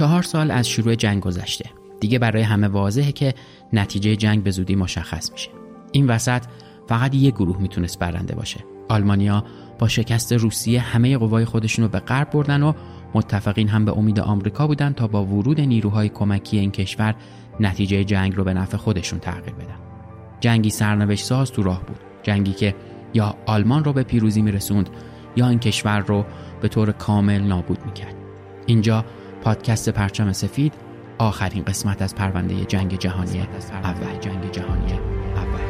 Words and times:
چهار 0.00 0.22
سال 0.22 0.50
از 0.50 0.68
شروع 0.68 0.94
جنگ 0.94 1.22
گذشته. 1.22 1.70
دیگه 2.00 2.18
برای 2.18 2.42
همه 2.42 2.68
واضحه 2.68 3.12
که 3.12 3.34
نتیجه 3.72 4.16
جنگ 4.16 4.42
به 4.42 4.50
زودی 4.50 4.74
مشخص 4.74 5.32
میشه. 5.32 5.50
این 5.92 6.06
وسط 6.06 6.42
فقط 6.86 7.14
یک 7.14 7.34
گروه 7.34 7.60
می‌تونست 7.60 7.98
برنده 7.98 8.34
باشه. 8.34 8.60
آلمانیا 8.88 9.44
با 9.78 9.88
شکست 9.88 10.32
روسیه 10.32 10.80
همه 10.80 11.18
قوای 11.18 11.44
خودشون 11.44 11.84
رو 11.84 11.90
به 11.90 11.98
غرب 11.98 12.30
بردن 12.30 12.62
و 12.62 12.72
متفقین 13.14 13.68
هم 13.68 13.84
به 13.84 13.98
امید 13.98 14.20
آمریکا 14.20 14.66
بودن 14.66 14.92
تا 14.92 15.06
با 15.06 15.24
ورود 15.24 15.60
نیروهای 15.60 16.08
کمکی 16.08 16.58
این 16.58 16.70
کشور 16.70 17.14
نتیجه 17.60 18.04
جنگ 18.04 18.36
رو 18.36 18.44
به 18.44 18.54
نفع 18.54 18.76
خودشون 18.76 19.18
تغییر 19.18 19.54
بدن. 19.54 19.78
جنگی 20.40 20.70
سرنوشت 20.70 21.24
ساز 21.24 21.52
تو 21.52 21.62
راه 21.62 21.82
بود. 21.86 22.00
جنگی 22.22 22.52
که 22.52 22.74
یا 23.14 23.34
آلمان 23.46 23.84
رو 23.84 23.92
به 23.92 24.02
پیروزی 24.02 24.42
میرسوند 24.42 24.90
یا 25.36 25.48
این 25.48 25.58
کشور 25.58 26.00
رو 26.00 26.24
به 26.60 26.68
طور 26.68 26.92
کامل 26.92 27.40
نابود 27.40 27.78
می‌کرد. 27.86 28.14
اینجا 28.66 29.04
پادکست 29.42 29.88
پرچم 29.88 30.32
سفید 30.32 30.72
آخرین 31.18 31.64
قسمت 31.64 32.02
از 32.02 32.14
پرونده 32.14 32.64
جنگ 32.64 32.98
جهانی 32.98 33.40
اول. 33.72 34.18
جنگ 34.20 34.50
جهانی 34.50 34.92
اول. 35.36 35.60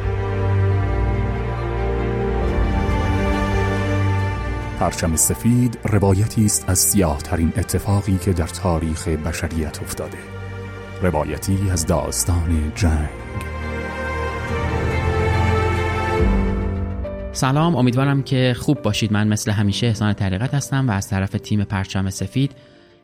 پرچم 4.79 5.15
سفید 5.15 5.79
روایتی 5.83 6.45
است 6.45 6.69
از 6.69 6.79
سیاه 6.79 7.17
ترین 7.17 7.53
اتفاقی 7.57 8.17
که 8.17 8.33
در 8.33 8.47
تاریخ 8.47 9.07
بشریت 9.07 9.81
افتاده. 9.81 10.17
روایتی 11.01 11.57
از 11.71 11.85
داستان 11.85 12.71
جنگ. 12.75 13.09
سلام 17.31 17.75
امیدوارم 17.75 18.23
که 18.23 18.55
خوب 18.57 18.81
باشید. 18.81 19.13
من 19.13 19.27
مثل 19.27 19.51
همیشه 19.51 19.87
احسان 19.87 20.13
طریقت 20.13 20.53
هستم 20.53 20.89
و 20.89 20.91
از 20.91 21.09
طرف 21.09 21.29
تیم 21.29 21.63
پرچم 21.63 22.09
سفید 22.09 22.51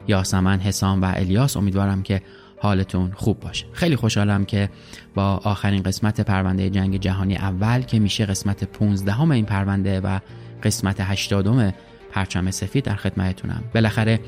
یاسمن 0.07 0.59
حسام 0.59 1.01
و 1.01 1.13
الیاس. 1.15 1.57
امیدوارم 1.57 2.03
که 2.03 2.21
حالتون 2.59 3.11
خوب 3.15 3.39
باشه. 3.39 3.65
خیلی 3.73 3.95
خوشحالم 3.95 4.45
که 4.45 4.69
با 5.15 5.41
آخرین 5.43 5.83
قسمت 5.83 6.21
پرونده 6.21 6.69
جنگ 6.69 6.97
جهانی 6.99 7.35
اول 7.35 7.81
که 7.81 7.99
میشه 7.99 8.25
قسمت 8.25 8.63
15 8.63 9.11
همه 9.11 9.35
این 9.35 9.45
پرونده 9.45 9.99
و 9.99 10.19
قسمت 10.63 10.97
80 10.99 11.73
پرچم 12.11 12.51
سفید 12.51 12.83
در 12.83 12.95
خدمتتونم. 12.95 13.63
بالاخره 13.73 14.19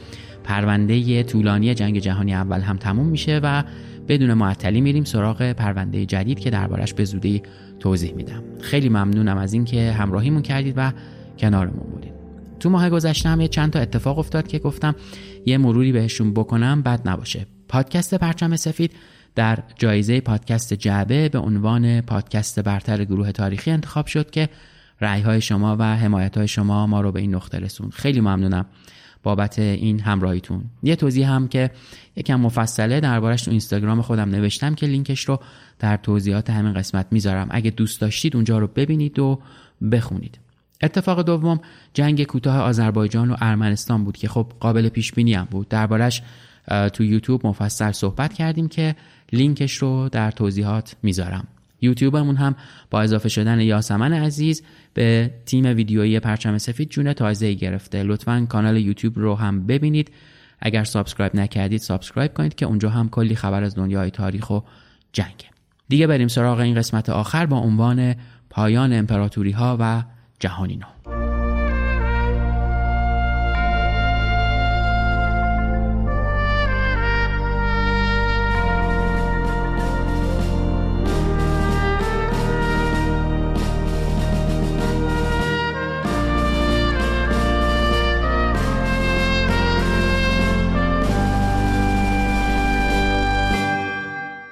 پرونده 0.44 1.24
طولانی 1.24 1.74
جنگ 1.74 2.00
جهانی 2.00 2.34
اول 2.34 2.62
هم 2.62 2.78
تموم 2.78 3.08
میشه 3.08 3.40
و 3.44 3.64
بدون 4.08 4.34
معطلی 4.34 4.82
میریم 4.82 5.04
سراغ 5.04 5.52
پرونده 5.52 6.06
جدید 6.06 6.40
که 6.40 6.50
دربارش 6.50 6.94
به 6.94 7.06
زودی 7.06 7.44
توضیح 7.80 8.14
میدم. 8.14 8.44
خیلی 8.62 8.90
ممنونم 8.90 9.38
از 9.38 9.54
اینکه 9.54 9.92
همراهیمون 9.92 10.42
کردید 10.42 10.74
و 10.78 10.92
کنارمون 11.40 11.90
بودید. 11.92 12.19
تو 12.60 12.70
ماه 12.70 12.90
گذشته 12.90 13.30
هم 13.30 13.42
یه 13.42 13.48
چند 13.48 13.72
تا 13.72 13.80
اتفاق 13.80 14.20
افتاد 14.20 14.48
که 14.48 14.60
گفتم 14.60 14.96
یه 15.46 15.58
مروری 15.58 15.92
بهشون 15.92 16.34
بکنم 16.34 16.82
بد 16.82 17.10
نباشه. 17.10 17.46
پادکست 17.68 18.16
پرچم 18.16 18.56
سفید 18.56 18.92
در 19.36 19.60
جایزه 19.76 20.22
پادکست 20.22 20.74
جعبه 20.74 21.30
به 21.30 21.40
عنوان 21.40 22.02
پادکست 22.02 22.60
برتر 22.60 23.06
گروه 23.06 23.32
تاریخی 23.32 23.72
انتخاب 23.72 24.06
شد 24.08 24.32
که 24.32 24.50
رعی 25.02 25.22
های 25.22 25.42
شما 25.42 25.76
و 25.80 25.84
حمایت 25.84 26.38
های 26.38 26.48
شما 26.48 26.88
ما 26.88 27.02
رو 27.02 27.12
به 27.12 27.20
این 27.20 27.36
نقطه 27.36 27.60
رسوند. 27.60 27.92
خیلی 27.92 28.22
ممنونم 28.22 28.66
بابت 29.24 29.60
این 29.60 30.00
همراهیتون. 30.00 30.64
یه 30.84 30.96
توضیح 30.96 31.32
هم 31.32 31.48
که 31.48 31.72
یکم 32.16 32.40
مفصله 32.40 33.00
دربارش 33.00 33.42
تو 33.42 33.52
اینستاگرام 33.52 34.02
خودم 34.02 34.30
نوشتم 34.30 34.76
که 34.76 34.86
لینکش 34.86 35.26
رو 35.26 35.40
در 35.80 35.98
توضیحات 35.98 36.50
همین 36.50 36.74
قسمت 36.74 37.06
می‌ذارم. 37.12 37.48
اگه 37.52 37.72
دوست 37.72 38.02
داشتید 38.02 38.36
اونجا 38.36 38.60
رو 38.60 38.68
ببینید 38.68 39.20
و 39.20 39.40
بخونید. 39.92 40.40
اتفاق 40.82 41.22
دوم 41.22 41.60
جنگ 41.94 42.24
کوتاه 42.24 42.58
آذربایجان 42.58 43.32
و 43.32 43.36
ارمنستان 43.42 44.04
بود 44.04 44.18
که 44.18 44.28
خب 44.28 44.52
قابل 44.60 44.90
پیش 44.90 45.14
بینی 45.14 45.34
هم 45.34 45.48
بود. 45.52 45.68
دربارش 45.68 46.22
تو 46.94 47.04
یوتیوب 47.04 47.48
مفصل 47.48 47.92
صحبت 47.92 48.34
کردیم 48.34 48.68
که 48.68 48.96
لینکش 49.34 49.74
رو 49.74 50.10
در 50.10 50.32
توضیحات 50.32 50.96
می‌ذارم. 51.04 51.48
یوتیوبمون 51.82 52.36
هم 52.36 52.56
با 52.90 53.02
اضافه 53.02 53.30
شدن 53.30 53.60
یاسمن 53.60 54.14
عزیز 54.14 54.64
به 54.94 55.32
تیم 55.46 55.66
ویدیویی 55.66 56.20
پرچم 56.20 56.58
سفید 56.58 56.90
جون 56.90 57.14
تازه 57.14 57.54
گرفته. 57.54 58.04
لطفا 58.04 58.46
کانال 58.50 58.78
یوتیوب 58.78 59.20
رو 59.20 59.36
هم 59.36 59.68
ببینید. 59.68 60.12
اگر 60.60 60.84
subscribe 60.84 61.36
نکردید 61.36 61.82
subscribe 61.82 62.34
کنید 62.34 62.56
که 62.56 62.66
اونجا 62.66 62.90
هم 62.90 63.10
کلی 63.10 63.36
خبر 63.36 63.64
از 63.64 63.76
دنیای 63.76 64.12
تاریخ 64.12 64.50
و 64.50 64.60
جنگه. 65.14 65.50
دیگه 65.90 66.08
بریم 66.08 66.28
سراغ 66.28 66.60
این 66.60 66.76
قسمت 66.76 67.10
آخر 67.10 67.46
با 67.46 67.58
عنوان 67.58 68.16
پایان 68.50 68.94
امپراتوری 68.94 69.52
ها 69.52 69.78
و 69.80 70.04
جهانی 70.40 70.76
نو. 70.76 70.88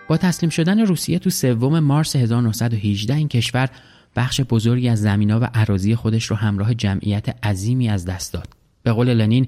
با 0.08 0.18
تسلیم 0.18 0.50
شدن 0.50 0.80
روسیه 0.80 1.20
تو 1.20 1.30
سوم 1.30 1.80
مارس 1.80 2.16
1918 2.16 3.16
این 3.16 3.28
کشور 3.28 3.70
بخش 4.18 4.42
بزرگی 4.42 4.90
از 4.90 5.02
زمینا 5.02 5.40
و 5.40 5.44
عراضی 5.44 5.96
خودش 5.96 6.26
رو 6.26 6.36
همراه 6.36 6.74
جمعیت 6.74 7.46
عظیمی 7.46 7.90
از 7.90 8.06
دست 8.06 8.34
داد. 8.34 8.48
به 8.84 8.92
قول 8.92 9.14
لنین 9.14 9.48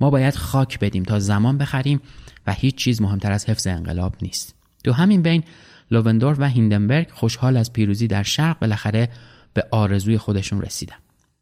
ما 0.00 0.10
باید 0.10 0.34
خاک 0.34 0.78
بدیم 0.78 1.02
تا 1.02 1.18
زمان 1.18 1.58
بخریم 1.58 2.00
و 2.46 2.52
هیچ 2.52 2.74
چیز 2.74 3.02
مهمتر 3.02 3.32
از 3.32 3.46
حفظ 3.46 3.66
انقلاب 3.66 4.14
نیست. 4.22 4.54
تو 4.84 4.92
همین 4.92 5.22
بین 5.22 5.42
لووندور 5.90 6.36
و 6.40 6.48
هیندنبرگ 6.48 7.10
خوشحال 7.10 7.56
از 7.56 7.72
پیروزی 7.72 8.06
در 8.06 8.22
شرق 8.22 8.58
بالاخره 8.58 9.08
به 9.54 9.64
آرزوی 9.70 10.18
خودشون 10.18 10.62
رسیدن. 10.62 10.96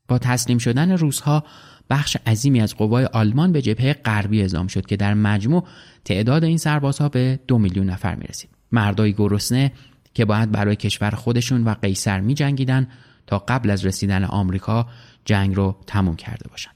با 0.09 0.19
تسلیم 0.19 0.59
شدن 0.59 0.93
روزها 0.93 1.45
بخش 1.91 2.17
عظیمی 2.27 2.61
از 2.61 2.75
قوای 2.75 3.05
آلمان 3.05 3.53
به 3.53 3.63
جبهه 3.63 3.93
غربی 3.93 4.41
اعزام 4.41 4.67
شد 4.67 4.87
که 4.87 4.97
در 4.97 5.15
مجموع 5.15 5.65
تعداد 6.05 6.45
این 6.45 6.59
سربازها 6.59 7.09
به 7.09 7.41
دو 7.49 7.59
میلیون 7.59 7.91
نفر 7.91 8.15
می 8.15 8.25
رسید. 8.25 8.51
مردای 8.73 9.13
گرسنه 9.13 9.73
که 10.15 10.25
باید 10.25 10.51
برای 10.51 10.77
کشور 10.77 11.11
خودشون 11.11 11.65
و 11.65 11.75
قیصر 11.83 12.21
می 12.21 12.35
جنگیدن 12.35 12.89
تا 13.27 13.39
قبل 13.39 13.71
از 13.71 13.87
رسیدن 13.87 14.25
آمریکا 14.25 14.87
جنگ 15.25 15.55
رو 15.57 15.77
تموم 15.87 16.17
کرده 16.17 16.49
باشند. 16.49 16.75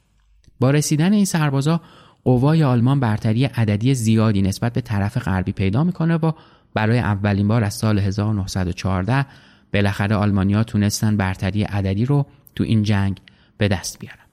با 0.61 0.71
رسیدن 0.71 1.13
این 1.13 1.25
سربازا 1.25 1.81
قوای 2.25 2.65
آلمان 2.65 3.01
برتری 3.01 3.45
عددی 3.45 3.95
زیادی 3.95 4.43
نسبت 4.43 4.73
به 4.73 4.81
طرف 4.81 5.19
غربی 5.19 5.53
پیدا 5.53 5.85
می‌کنه 5.85 6.17
و 6.17 6.33
برای 6.75 6.99
اولین 6.99 7.49
بار 7.49 7.65
از 7.65 7.75
سال 7.75 7.99
1914 7.99 9.27
بالاخره 9.75 10.17
آلمانیا 10.17 10.65
تونستن 10.65 11.17
برتری 11.17 11.63
عددی 11.63 12.05
رو 12.05 12.27
تو 12.55 12.65
این 12.65 12.83
جنگ 12.83 13.21
به 13.59 13.69
دست 13.69 13.99
بیارن. 13.99 14.25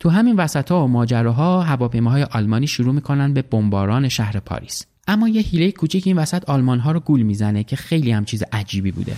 تو 0.00 0.10
همین 0.10 0.36
وسط 0.36 0.70
ها 0.70 0.84
و 0.84 0.88
ماجراها 0.88 1.62
هواپیماهای 1.62 2.22
آلمانی 2.22 2.66
شروع 2.66 2.94
می‌کنن 2.94 3.34
به 3.34 3.42
بمباران 3.42 4.08
شهر 4.08 4.40
پاریس. 4.40 4.86
اما 5.08 5.28
یه 5.28 5.42
هیله 5.42 5.72
کوچیک 5.72 6.06
این 6.06 6.18
وسط 6.18 6.50
آلمان 6.50 6.78
ها 6.78 6.92
رو 6.92 7.00
گول 7.00 7.22
می‌زنه 7.22 7.64
که 7.64 7.76
خیلی 7.76 8.12
هم 8.12 8.24
چیز 8.24 8.42
عجیبی 8.52 8.90
بوده. 8.90 9.16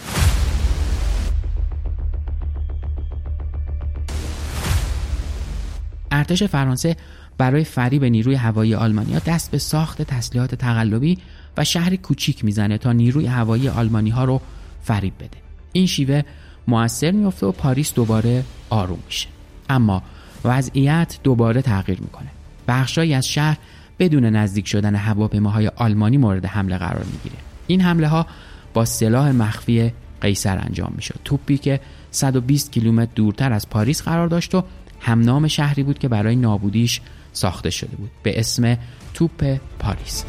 ارتش 6.11 6.43
فرانسه 6.43 6.97
برای 7.39 7.65
فریب 7.65 8.05
نیروی 8.05 8.35
هوایی 8.35 8.75
آلمانیا 8.75 9.19
دست 9.19 9.51
به 9.51 9.59
ساخت 9.59 10.03
تسلیحات 10.03 10.55
تقلبی 10.55 11.19
و 11.57 11.65
شهری 11.65 11.97
کوچیک 11.97 12.45
می‌زنه 12.45 12.79
تا 12.79 12.93
نیروی 12.93 13.27
هوایی 13.27 13.69
آلمانی 13.69 14.11
ها 14.11 14.25
رو 14.25 14.41
فریب 14.83 15.15
بده. 15.19 15.39
این 15.73 15.87
شیوه 15.87 16.23
موثر 16.69 17.11
میفته 17.11 17.47
و 17.47 17.53
پاریس 17.53 17.95
دوباره 17.95 18.45
آروم 18.71 18.99
میشه. 19.07 19.29
اما 19.69 20.03
وضعیت 20.45 21.19
دوباره 21.23 21.63
تغییر 21.63 22.01
می‌کنه. 22.01 22.29
بخشهایی 22.69 23.15
از 23.15 23.29
شهر 23.29 23.59
بدون 23.99 24.25
نزدیک 24.25 24.69
شدن 24.69 24.95
هواپیماهای 24.95 25.69
آلمانی 25.69 26.17
مورد 26.17 26.47
حمله 26.47 26.79
قرار 26.79 27.05
می‌گیره. 27.05 27.37
این 27.67 27.81
حمله 27.81 28.09
ها 28.09 28.27
با 28.75 28.85
سلاح 28.85 29.31
مخفی 29.31 29.93
قیصر 30.21 30.59
انجام 30.59 30.93
می‌شد. 30.97 31.19
توپی 31.25 31.59
که 31.59 31.81
120 32.11 32.73
کیلومتر 32.73 33.11
دورتر 33.15 33.53
از 33.53 33.71
پاریس 33.71 34.03
قرار 34.03 34.29
داشت 34.29 34.55
و 34.55 34.65
همنام 35.01 35.49
شهری 35.49 35.83
بود 35.83 35.99
که 35.99 36.09
برای 36.09 36.37
نابودیش 36.37 37.01
ساخته 37.33 37.71
شده 37.71 37.97
بود. 37.97 38.11
به 38.23 38.41
اسم 38.41 38.79
توپ 39.15 39.59
پاریس. 39.79 40.25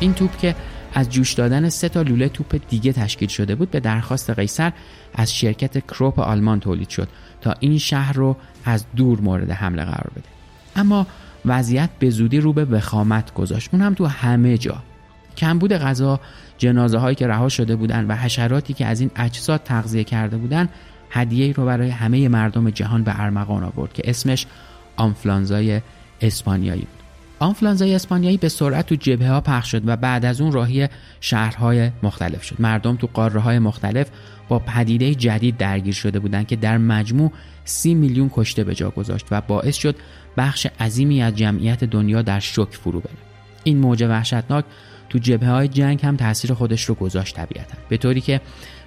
این 0.00 0.14
توپ 0.14 0.38
که 0.38 0.54
از 0.96 1.10
جوش 1.10 1.32
دادن 1.32 1.68
سه 1.68 1.88
تا 1.88 2.02
لوله 2.02 2.28
توپ 2.28 2.60
دیگه 2.68 2.92
تشکیل 2.92 3.28
شده 3.28 3.54
بود 3.54 3.70
به 3.70 3.80
درخواست 3.80 4.30
قیصر 4.30 4.72
از 5.14 5.34
شرکت 5.34 5.86
کروپ 5.86 6.18
آلمان 6.18 6.60
تولید 6.60 6.88
شد 6.88 7.08
تا 7.40 7.54
این 7.60 7.78
شهر 7.78 8.12
رو 8.12 8.36
از 8.64 8.84
دور 8.96 9.20
مورد 9.20 9.50
حمله 9.50 9.84
قرار 9.84 10.10
بده. 10.16 10.24
اما 10.76 11.06
وضعیت 11.44 11.90
به 11.98 12.10
زودی 12.10 12.40
رو 12.40 12.52
به 12.52 12.64
وخامت 12.64 13.34
گذاشت. 13.34 13.68
اون 13.72 13.82
هم 13.82 13.94
تو 13.94 14.06
همه 14.06 14.58
جا. 14.58 14.82
کمبود 15.36 15.72
غذا 15.72 16.20
جنازه 16.58 16.98
هایی 16.98 17.14
که 17.14 17.26
رها 17.26 17.48
شده 17.48 17.76
بودن 17.76 18.06
و 18.06 18.14
حشراتی 18.14 18.74
که 18.74 18.86
از 18.86 19.00
این 19.00 19.10
اجساد 19.16 19.62
تغذیه 19.62 20.04
کرده 20.04 20.36
بودن 20.36 20.68
هدیه 21.10 21.52
رو 21.52 21.66
برای 21.66 21.90
همه 21.90 22.28
مردم 22.28 22.70
جهان 22.70 23.02
به 23.02 23.20
ارمغان 23.20 23.64
آورد 23.64 23.92
که 23.92 24.02
اسمش 24.10 24.46
آنفلانزای 24.96 25.80
اسپانیایی 26.20 26.86
آنفلانزای 27.38 27.94
اسپانیایی 27.94 28.36
به 28.36 28.48
سرعت 28.48 28.86
تو 28.86 28.94
جبهه 28.94 29.30
ها 29.30 29.40
پخش 29.40 29.70
شد 29.70 29.88
و 29.88 29.96
بعد 29.96 30.24
از 30.24 30.40
اون 30.40 30.52
راهی 30.52 30.88
شهرهای 31.20 31.90
مختلف 32.02 32.42
شد. 32.42 32.56
مردم 32.58 32.96
تو 32.96 33.08
قاره 33.14 33.40
های 33.40 33.58
مختلف 33.58 34.06
با 34.48 34.58
پدیده 34.58 35.14
جدید 35.14 35.56
درگیر 35.56 35.94
شده 35.94 36.18
بودند 36.18 36.46
که 36.46 36.56
در 36.56 36.78
مجموع 36.78 37.32
سی 37.64 37.94
میلیون 37.94 38.30
کشته 38.34 38.64
به 38.64 38.74
جا 38.74 38.90
گذاشت 38.90 39.26
و 39.30 39.40
باعث 39.40 39.76
شد 39.76 39.96
بخش 40.36 40.66
عظیمی 40.80 41.22
از 41.22 41.36
جمعیت 41.36 41.84
دنیا 41.84 42.22
در 42.22 42.40
شوک 42.40 42.74
فرو 42.74 43.00
بره. 43.00 43.12
این 43.64 43.78
موج 43.78 44.02
وحشتناک 44.02 44.64
تو 45.08 45.18
جبهه 45.18 45.50
های 45.50 45.68
جنگ 45.68 46.06
هم 46.06 46.16
تاثیر 46.16 46.54
خودش 46.54 46.84
رو 46.84 46.94
گذاشت 46.94 47.36
طبیعتا. 47.36 47.74
به 47.88 47.96
طوری 47.96 48.20
که 48.20 48.40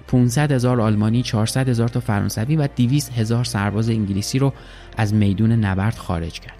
500 0.06 0.52
هزار 0.52 0.80
آلمانی 0.80 1.22
400 1.22 1.68
هزار 1.68 1.88
تا 1.88 2.00
فرانسوی 2.00 2.56
و 2.56 2.68
200 2.76 3.12
هزار 3.12 3.44
سرباز 3.44 3.88
انگلیسی 3.90 4.38
رو 4.38 4.52
از 4.96 5.14
میدون 5.14 5.52
نبرد 5.52 5.94
خارج 5.94 6.40
کرد. 6.40 6.54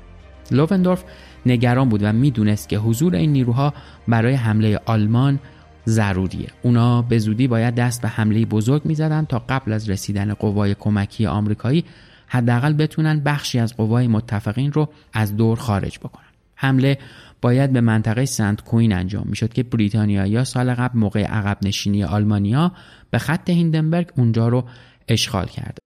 لووندورف 0.51 1.05
نگران 1.47 1.89
بود 1.89 2.03
و 2.03 2.13
می‌دونست 2.13 2.69
که 2.69 2.79
حضور 2.79 3.15
این 3.15 3.33
نیروها 3.33 3.75
برای 4.09 4.35
حمله 4.35 4.81
آلمان 4.87 5.39
ضروریه 5.87 6.49
اونا 6.63 7.03
به 7.03 7.19
زودی 7.19 7.49
باید 7.49 7.75
دست 7.75 8.03
به 8.03 8.09
حمله 8.09 8.45
بزرگ 8.45 8.83
می‌زدن 8.85 9.25
تا 9.25 9.39
قبل 9.49 9.73
از 9.73 9.91
رسیدن 9.91 10.35
قوای 10.35 10.75
کمکی 10.75 11.27
آمریکایی 11.27 11.85
حداقل 12.27 12.73
بتونن 12.73 13.21
بخشی 13.21 13.59
از 13.59 13.77
قوای 13.77 14.07
متفقین 14.07 14.73
رو 14.73 14.89
از 15.13 15.37
دور 15.37 15.59
خارج 15.59 15.99
بکنن 15.99 16.25
حمله 16.55 16.99
باید 17.43 17.73
به 17.73 17.81
منطقه 17.81 18.25
سنت 18.25 18.65
کوین 18.65 18.93
انجام 18.93 19.25
می‌شد 19.27 19.53
که 19.53 19.63
بریتانیا 19.63 20.45
سال 20.45 20.75
قبل 20.75 20.99
موقع 20.99 21.25
عقب 21.25 21.59
نشینی 21.63 22.05
آلمانیا 22.05 22.73
به 23.11 23.19
خط 23.19 23.51
هیندنبرگ 23.51 24.13
اونجا 24.17 24.49
رو 24.49 24.65
اشغال 25.09 25.47
کرد. 25.47 25.79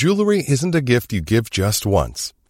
Jewelry 0.00 0.40
isn't 0.54 0.74
a 0.74 0.80
gift 0.80 1.12
you 1.12 1.20
give 1.20 1.50
just 1.50 1.82
once. 1.86 2.32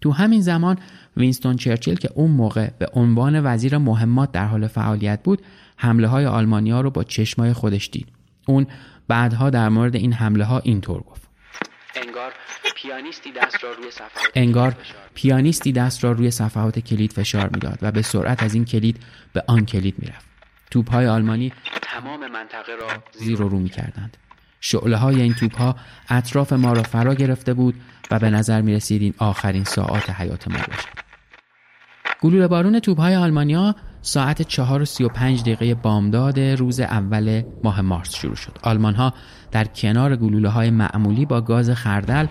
تو 0.00 0.10
همین 0.12 0.40
زمان 0.40 0.78
وینستون 1.16 1.56
چرچیل 1.56 1.94
که 1.94 2.10
اون 2.14 2.30
موقع 2.30 2.70
به 2.78 2.86
عنوان 2.92 3.40
وزیر 3.44 3.78
مهمات 3.78 4.32
در 4.32 4.46
حال 4.46 4.66
فعالیت 4.66 5.22
بود 5.22 5.42
حمله 5.76 6.08
های 6.08 6.26
آلمانیا 6.26 6.80
رو 6.80 6.90
با 6.90 7.04
چشمای 7.04 7.52
خودش 7.52 7.90
دید. 7.92 8.08
اون 8.46 8.66
بعدها 9.08 9.50
در 9.50 9.68
مورد 9.68 9.96
این 9.96 10.12
حمله 10.12 10.44
ها 10.44 10.58
اینطور 10.58 11.02
گفت. 11.02 11.28
انگار 11.94 12.32
پیانیستی 12.76 13.32
دست 13.32 13.64
را 13.64 13.72
روی 13.72 13.90
صفحات 13.90 14.30
انگار 14.34 14.76
پیانیستی 15.14 15.72
دست 15.72 16.04
را 16.04 16.12
روی 16.12 16.30
صفحات 16.30 16.78
کلید 16.78 17.12
فشار 17.12 17.50
می‌داد 17.54 17.78
و 17.82 17.92
به 17.92 18.02
سرعت 18.02 18.42
از 18.42 18.54
این 18.54 18.64
کلید 18.64 18.96
به 19.32 19.44
آن 19.46 19.66
کلید 19.66 19.94
می‌رفت 19.98 20.26
توپ 20.70 20.90
های 20.90 21.06
آلمانی 21.06 21.52
تمام 21.82 22.26
منطقه 22.32 22.72
را 22.80 22.88
زیر 23.18 23.42
و 23.42 23.48
رو 23.48 23.58
می‌کردند 23.58 24.16
شعله 24.60 24.96
های 24.96 25.20
این 25.20 25.34
توپ 25.34 25.56
ها 25.56 25.76
اطراف 26.08 26.52
ما 26.52 26.72
را 26.72 26.82
فرا 26.82 27.14
گرفته 27.14 27.54
بود 27.54 27.74
و 28.10 28.18
به 28.18 28.30
نظر 28.30 28.60
می 28.60 28.74
رسید 28.74 29.02
این 29.02 29.14
آخرین 29.18 29.64
ساعات 29.64 30.10
حیات 30.10 30.48
ما 30.48 30.58
باشد 30.58 31.10
گلوله 32.20 32.48
بارون 32.48 32.80
توپ 32.80 33.00
های 33.00 33.14
آلمانیا 33.16 33.74
ساعت 34.02 34.42
چهار 34.42 34.82
و 34.82 34.84
سی 34.84 35.04
و 35.04 35.08
پنج 35.08 35.42
دقیقه 35.42 35.74
بامداد 35.74 36.40
روز 36.40 36.80
اول 36.80 37.42
ماه 37.64 37.80
مارس 37.80 38.14
شروع 38.14 38.34
شد. 38.34 38.58
آلمان 38.62 38.94
ها 38.94 39.14
در 39.50 39.64
کنار 39.64 40.16
گلوله 40.16 40.48
های 40.48 40.70
معمولی 40.70 41.26
با 41.26 41.40
گاز 41.40 41.70
خردل 41.70 42.26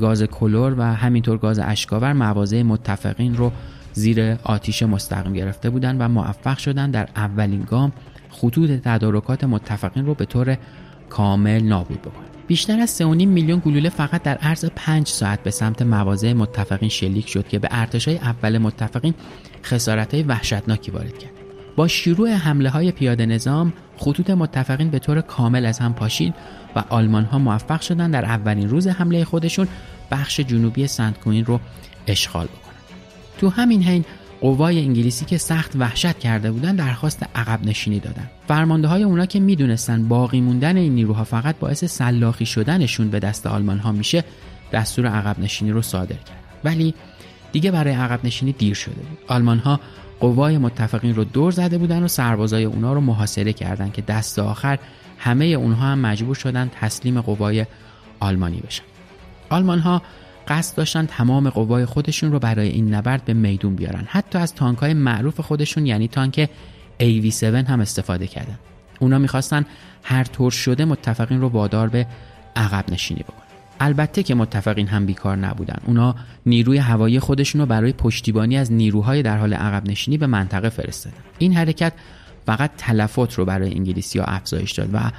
گاز 0.00 0.22
کلور 0.22 0.74
و 0.78 0.82
همینطور 0.82 1.38
گاز 1.38 1.58
اشکاور 1.58 2.12
مواضع 2.12 2.62
متفقین 2.62 3.36
رو 3.36 3.52
زیر 3.92 4.36
آتیش 4.44 4.82
مستقیم 4.82 5.32
گرفته 5.32 5.70
بودند 5.70 6.00
و 6.00 6.08
موفق 6.08 6.58
شدند 6.58 6.94
در 6.94 7.08
اولین 7.16 7.62
گام 7.62 7.92
خطوط 8.30 8.70
تدارکات 8.70 9.44
متفقین 9.44 10.06
رو 10.06 10.14
به 10.14 10.24
طور 10.24 10.56
کامل 11.12 11.62
نابود 11.62 12.02
بکنند 12.02 12.30
بیشتر 12.46 12.80
از 12.80 13.02
3.5 13.02 13.04
میلیون 13.04 13.62
گلوله 13.64 13.88
فقط 13.88 14.22
در 14.22 14.38
عرض 14.38 14.64
5 14.76 15.06
ساعت 15.06 15.42
به 15.42 15.50
سمت 15.50 15.82
مواضع 15.82 16.32
متفقین 16.32 16.88
شلیک 16.88 17.28
شد 17.28 17.48
که 17.48 17.58
به 17.58 17.68
ارتشای 17.70 18.16
اول 18.16 18.58
متفقین 18.58 19.14
خسارت 19.64 20.14
های 20.14 20.22
وحشتناکی 20.22 20.90
وارد 20.90 21.18
کرد. 21.18 21.30
با 21.76 21.88
شروع 21.88 22.30
حمله 22.30 22.70
های 22.70 22.92
پیاده 22.92 23.26
نظام 23.26 23.72
خطوط 23.96 24.30
متفقین 24.30 24.90
به 24.90 24.98
طور 24.98 25.20
کامل 25.20 25.66
از 25.66 25.78
هم 25.78 25.94
پاشید 25.94 26.34
و 26.76 26.84
آلمان 26.88 27.24
ها 27.24 27.38
موفق 27.38 27.80
شدن 27.80 28.10
در 28.10 28.24
اولین 28.24 28.68
روز 28.68 28.86
حمله 28.88 29.24
خودشون 29.24 29.68
بخش 30.10 30.40
جنوبی 30.40 30.86
سنت 30.86 31.20
کوین 31.20 31.44
رو 31.44 31.60
اشغال 32.06 32.46
بکنن. 32.46 32.72
تو 33.38 33.48
همین 33.48 33.82
حین 33.82 34.04
قوای 34.42 34.78
انگلیسی 34.78 35.24
که 35.24 35.38
سخت 35.38 35.72
وحشت 35.76 36.18
کرده 36.18 36.50
بودن 36.50 36.76
درخواست 36.76 37.26
عقب 37.34 37.64
نشینی 37.64 38.00
دادن. 38.00 38.30
فرمانده 38.48 38.88
های 38.88 39.02
اونا 39.02 39.26
که 39.26 39.40
می‌دونستن 39.40 40.08
باقی 40.08 40.40
موندن 40.40 40.76
این 40.76 40.94
نیروها 40.94 41.24
فقط 41.24 41.58
باعث 41.58 41.84
سلاخی 41.84 42.46
شدنشون 42.46 43.10
به 43.10 43.18
دست 43.18 43.46
آلمان 43.46 43.78
ها 43.78 43.92
میشه 43.92 44.24
دستور 44.72 45.06
عقب 45.06 45.40
نشینی 45.40 45.70
رو 45.70 45.82
صادر 45.82 46.16
کرد. 46.16 46.38
ولی 46.64 46.94
دیگه 47.52 47.70
برای 47.70 47.94
عقب 47.94 48.24
نشینی 48.24 48.52
دیر 48.52 48.74
شده 48.74 48.94
بود. 48.94 49.18
آلمان 49.28 49.58
ها 49.58 49.80
قوای 50.20 50.58
متفقین 50.58 51.14
رو 51.14 51.24
دور 51.24 51.52
زده 51.52 51.78
بودن 51.78 52.02
و 52.02 52.08
سربازای 52.08 52.64
اونا 52.64 52.92
رو 52.92 53.00
محاصره 53.00 53.52
کردن 53.52 53.90
که 53.90 54.02
دست 54.02 54.38
آخر 54.38 54.78
همه 55.18 55.44
اونها 55.44 55.86
هم 55.86 55.98
مجبور 55.98 56.34
شدن 56.34 56.70
تسلیم 56.80 57.20
قوای 57.20 57.66
آلمانی 58.20 58.60
بشن. 58.60 58.84
آلمان 59.50 59.78
ها 59.78 60.02
قصد 60.48 60.76
داشتن 60.76 61.06
تمام 61.06 61.50
قوای 61.50 61.84
خودشون 61.84 62.32
رو 62.32 62.38
برای 62.38 62.68
این 62.68 62.94
نبرد 62.94 63.24
به 63.24 63.34
میدون 63.34 63.76
بیارن. 63.76 64.04
حتی 64.08 64.38
از 64.38 64.54
تانک 64.54 64.78
های 64.78 64.94
معروف 64.94 65.40
خودشون 65.40 65.86
یعنی 65.86 66.08
تانک 66.08 66.50
AV7 67.00 67.42
هم 67.44 67.80
استفاده 67.80 68.26
کردن. 68.26 68.58
اونا 69.00 69.18
می‌خواستن 69.18 69.64
هر 70.02 70.24
طور 70.24 70.50
شده 70.50 70.84
متفقین 70.84 71.40
رو 71.40 71.48
وادار 71.48 71.88
به 71.88 72.06
عقب 72.56 72.84
نشینی 72.92 73.22
بکنن. 73.22 73.36
البته 73.80 74.22
که 74.22 74.34
متفقین 74.34 74.86
هم 74.86 75.06
بیکار 75.06 75.36
نبودن. 75.36 75.78
اونا 75.86 76.14
نیروی 76.46 76.78
هوایی 76.78 77.20
خودشون 77.20 77.60
رو 77.60 77.66
برای 77.66 77.92
پشتیبانی 77.92 78.56
از 78.56 78.72
نیروهای 78.72 79.22
در 79.22 79.38
حال 79.38 79.54
عقب 79.54 79.88
نشینی 79.88 80.18
به 80.18 80.26
منطقه 80.26 80.68
فرستادن. 80.68 81.16
این 81.38 81.56
حرکت 81.56 81.92
فقط 82.46 82.70
تلفات 82.76 83.34
رو 83.34 83.44
برای 83.44 83.74
انگلیسی 83.74 84.18
ها 84.18 84.24
افزایش 84.24 84.72
داد 84.72 84.90
و 84.92 85.10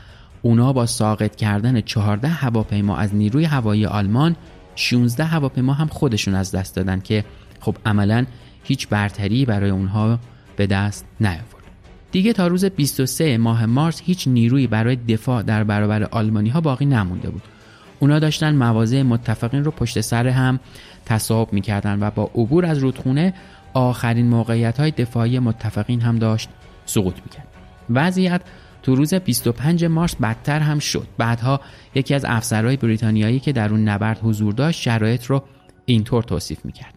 اونا 0.41 0.73
با 0.73 0.85
ساقط 0.85 1.35
کردن 1.35 1.81
14 1.81 2.27
هواپیما 2.27 2.97
از 2.97 3.15
نیروی 3.15 3.45
هوایی 3.45 3.85
آلمان 3.85 4.35
16 4.75 5.23
هواپیما 5.23 5.73
هم 5.73 5.87
خودشون 5.87 6.35
از 6.35 6.51
دست 6.51 6.75
دادن 6.75 6.99
که 6.99 7.25
خب 7.59 7.75
عملا 7.85 8.25
هیچ 8.63 8.87
برتری 8.87 9.45
برای 9.45 9.69
اونها 9.69 10.19
به 10.55 10.67
دست 10.67 11.05
نیاورد. 11.21 11.63
دیگه 12.11 12.33
تا 12.33 12.47
روز 12.47 12.65
23 12.65 13.37
ماه 13.37 13.65
مارس 13.65 14.01
هیچ 14.05 14.27
نیرویی 14.27 14.67
برای 14.67 14.95
دفاع 14.95 15.43
در 15.43 15.63
برابر 15.63 16.03
آلمانی 16.03 16.49
ها 16.49 16.61
باقی 16.61 16.85
نمونده 16.85 17.29
بود. 17.29 17.41
اونا 17.99 18.19
داشتن 18.19 18.55
مواضع 18.55 19.01
متفقین 19.01 19.63
رو 19.63 19.71
پشت 19.71 20.01
سر 20.01 20.27
هم 20.27 20.59
تصاحب 21.05 21.53
می‌کردن 21.53 22.03
و 22.03 22.11
با 22.11 22.23
عبور 22.23 22.65
از 22.65 22.77
رودخونه 22.77 23.33
آخرین 23.73 24.27
موقعیت 24.27 24.79
های 24.79 24.91
دفاعی 24.91 25.39
متفقین 25.39 26.01
هم 26.01 26.19
داشت 26.19 26.49
سقوط 26.85 27.15
می‌کرد. 27.15 27.47
وضعیت 27.89 28.41
تو 28.83 28.95
روز 28.95 29.13
25 29.13 29.85
مارس 29.85 30.15
بدتر 30.15 30.59
هم 30.59 30.79
شد. 30.79 31.07
بعدها 31.17 31.61
یکی 31.95 32.15
از 32.15 32.25
افسرهای 32.25 32.77
بریتانیایی 32.77 33.39
که 33.39 33.51
در 33.51 33.69
اون 33.69 33.89
نبرد 33.89 34.19
حضور 34.23 34.53
داشت 34.53 34.81
شرایط 34.81 35.25
رو 35.25 35.43
اینطور 35.85 36.23
توصیف 36.23 36.65
می‌کرد. 36.65 36.93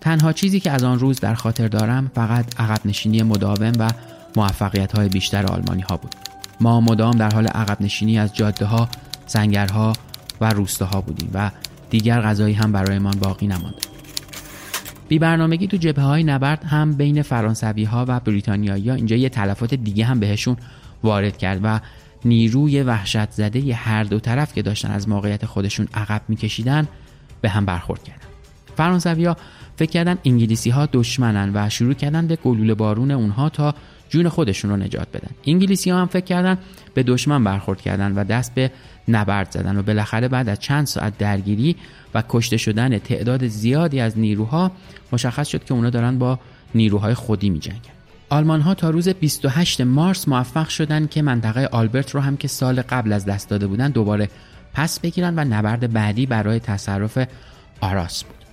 تنها 0.00 0.32
چیزی 0.32 0.60
که 0.60 0.70
از 0.70 0.84
آن 0.84 0.98
روز 0.98 1.20
در 1.20 1.34
خاطر 1.34 1.68
دارم 1.68 2.10
فقط 2.14 2.60
عقب 2.60 2.86
نشینی 2.86 3.22
مداوم 3.22 3.72
و 3.78 3.90
موفقیت 4.36 4.96
های 4.96 5.08
بیشتر 5.08 5.46
آلمانی 5.46 5.82
ها 5.82 5.96
بود. 5.96 6.14
ما 6.60 6.80
مدام 6.80 7.10
در 7.10 7.30
حال 7.34 7.46
عقب 7.46 7.82
نشینی 7.82 8.18
از 8.18 8.34
جاده 8.34 8.64
ها، 8.64 8.88
سنگرها 9.26 9.92
و 10.40 10.50
روستاها 10.50 11.00
بودیم 11.00 11.30
و 11.34 11.50
دیگر 11.90 12.20
غذایی 12.20 12.54
هم 12.54 12.72
برایمان 12.72 13.18
باقی 13.18 13.46
نمانده. 13.46 13.95
بی 15.08 15.18
برنامگی 15.18 15.66
تو 15.66 15.76
جبهه 15.76 16.04
های 16.04 16.24
نبرد 16.24 16.64
هم 16.64 16.92
بین 16.92 17.22
فرانسوی 17.22 17.84
ها 17.84 18.04
و 18.08 18.20
بریتانیایی 18.20 18.88
ها 18.88 18.94
اینجا 18.94 19.16
یه 19.16 19.28
تلفات 19.28 19.74
دیگه 19.74 20.04
هم 20.04 20.20
بهشون 20.20 20.56
وارد 21.02 21.36
کرد 21.36 21.60
و 21.62 21.80
نیروی 22.24 22.82
وحشت 22.82 23.30
زده 23.30 23.60
ی 23.60 23.72
هر 23.72 24.04
دو 24.04 24.20
طرف 24.20 24.54
که 24.54 24.62
داشتن 24.62 24.90
از 24.90 25.08
موقعیت 25.08 25.46
خودشون 25.46 25.88
عقب 25.94 26.22
میکشیدن 26.28 26.88
به 27.40 27.48
هم 27.48 27.66
برخورد 27.66 28.02
کردن. 28.02 28.26
فرانسوی 28.76 29.24
ها 29.24 29.36
فکر 29.76 29.90
کردن 29.90 30.18
انگلیسی 30.24 30.70
ها 30.70 30.88
دشمنن 30.92 31.50
و 31.54 31.70
شروع 31.70 31.94
کردن 31.94 32.26
به 32.26 32.36
گلوله 32.36 32.74
بارون 32.74 33.10
اونها 33.10 33.48
تا 33.48 33.74
جون 34.08 34.28
خودشون 34.28 34.70
رو 34.70 34.76
نجات 34.76 35.08
بدن 35.08 35.30
انگلیسی 35.46 35.90
ها 35.90 36.00
هم 36.00 36.06
فکر 36.06 36.24
کردن 36.24 36.58
به 36.94 37.02
دشمن 37.02 37.44
برخورد 37.44 37.80
کردن 37.80 38.12
و 38.12 38.24
دست 38.24 38.54
به 38.54 38.70
نبرد 39.08 39.50
زدن 39.50 39.78
و 39.78 39.82
بالاخره 39.82 40.28
بعد 40.28 40.48
از 40.48 40.60
چند 40.60 40.86
ساعت 40.86 41.18
درگیری 41.18 41.76
و 42.14 42.22
کشته 42.28 42.56
شدن 42.56 42.98
تعداد 42.98 43.46
زیادی 43.46 44.00
از 44.00 44.18
نیروها 44.18 44.72
مشخص 45.12 45.48
شد 45.48 45.64
که 45.64 45.74
اونا 45.74 45.90
دارن 45.90 46.18
با 46.18 46.38
نیروهای 46.74 47.14
خودی 47.14 47.50
می 47.50 47.58
جنگن. 47.58 47.96
آلمان 48.30 48.60
ها 48.60 48.74
تا 48.74 48.90
روز 48.90 49.08
28 49.08 49.80
مارس 49.80 50.28
موفق 50.28 50.68
شدند 50.68 51.10
که 51.10 51.22
منطقه 51.22 51.66
آلبرت 51.66 52.10
رو 52.10 52.20
هم 52.20 52.36
که 52.36 52.48
سال 52.48 52.82
قبل 52.82 53.12
از 53.12 53.24
دست 53.24 53.50
داده 53.50 53.66
بودن 53.66 53.90
دوباره 53.90 54.28
پس 54.74 55.00
بگیرن 55.00 55.34
و 55.36 55.44
نبرد 55.44 55.92
بعدی 55.92 56.26
برای 56.26 56.60
تصرف 56.60 57.28
آراس 57.80 58.24
بود 58.24 58.45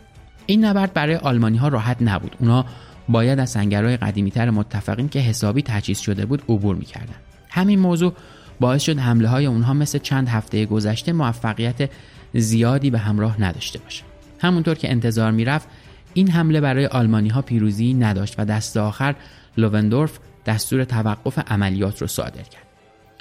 این 0.45 0.65
نبرد 0.65 0.93
برای 0.93 1.15
آلمانی 1.15 1.57
ها 1.57 1.67
راحت 1.67 1.97
نبود. 2.01 2.35
اونا 2.39 2.65
باید 3.09 3.39
از 3.39 3.49
سنگرهای 3.49 3.97
قدیمیتر 3.97 4.49
متفقین 4.49 5.09
که 5.09 5.19
حسابی 5.19 5.61
تجهیز 5.61 5.99
شده 5.99 6.25
بود 6.25 6.43
عبور 6.49 6.75
می‌کردن. 6.75 7.15
همین 7.49 7.79
موضوع 7.79 8.13
باعث 8.59 8.83
شد 8.83 8.99
حمله 8.99 9.27
های 9.27 9.45
اونها 9.45 9.73
مثل 9.73 9.97
چند 9.99 10.29
هفته 10.29 10.65
گذشته 10.65 11.13
موفقیت 11.13 11.89
زیادی 12.33 12.89
به 12.89 12.99
همراه 12.99 13.41
نداشته 13.41 13.79
باشه. 13.79 14.03
همونطور 14.39 14.75
که 14.75 14.91
انتظار 14.91 15.31
می‌رفت 15.31 15.67
این 16.13 16.29
حمله 16.29 16.61
برای 16.61 16.85
آلمانی 16.85 17.29
ها 17.29 17.41
پیروزی 17.41 17.93
نداشت 17.93 18.35
و 18.37 18.45
دست 18.45 18.77
آخر 18.77 19.15
لووندورف 19.57 20.19
دستور 20.45 20.83
توقف 20.83 21.39
عملیات 21.39 22.01
رو 22.01 22.07
صادر 22.07 22.43
کرد. 22.43 22.63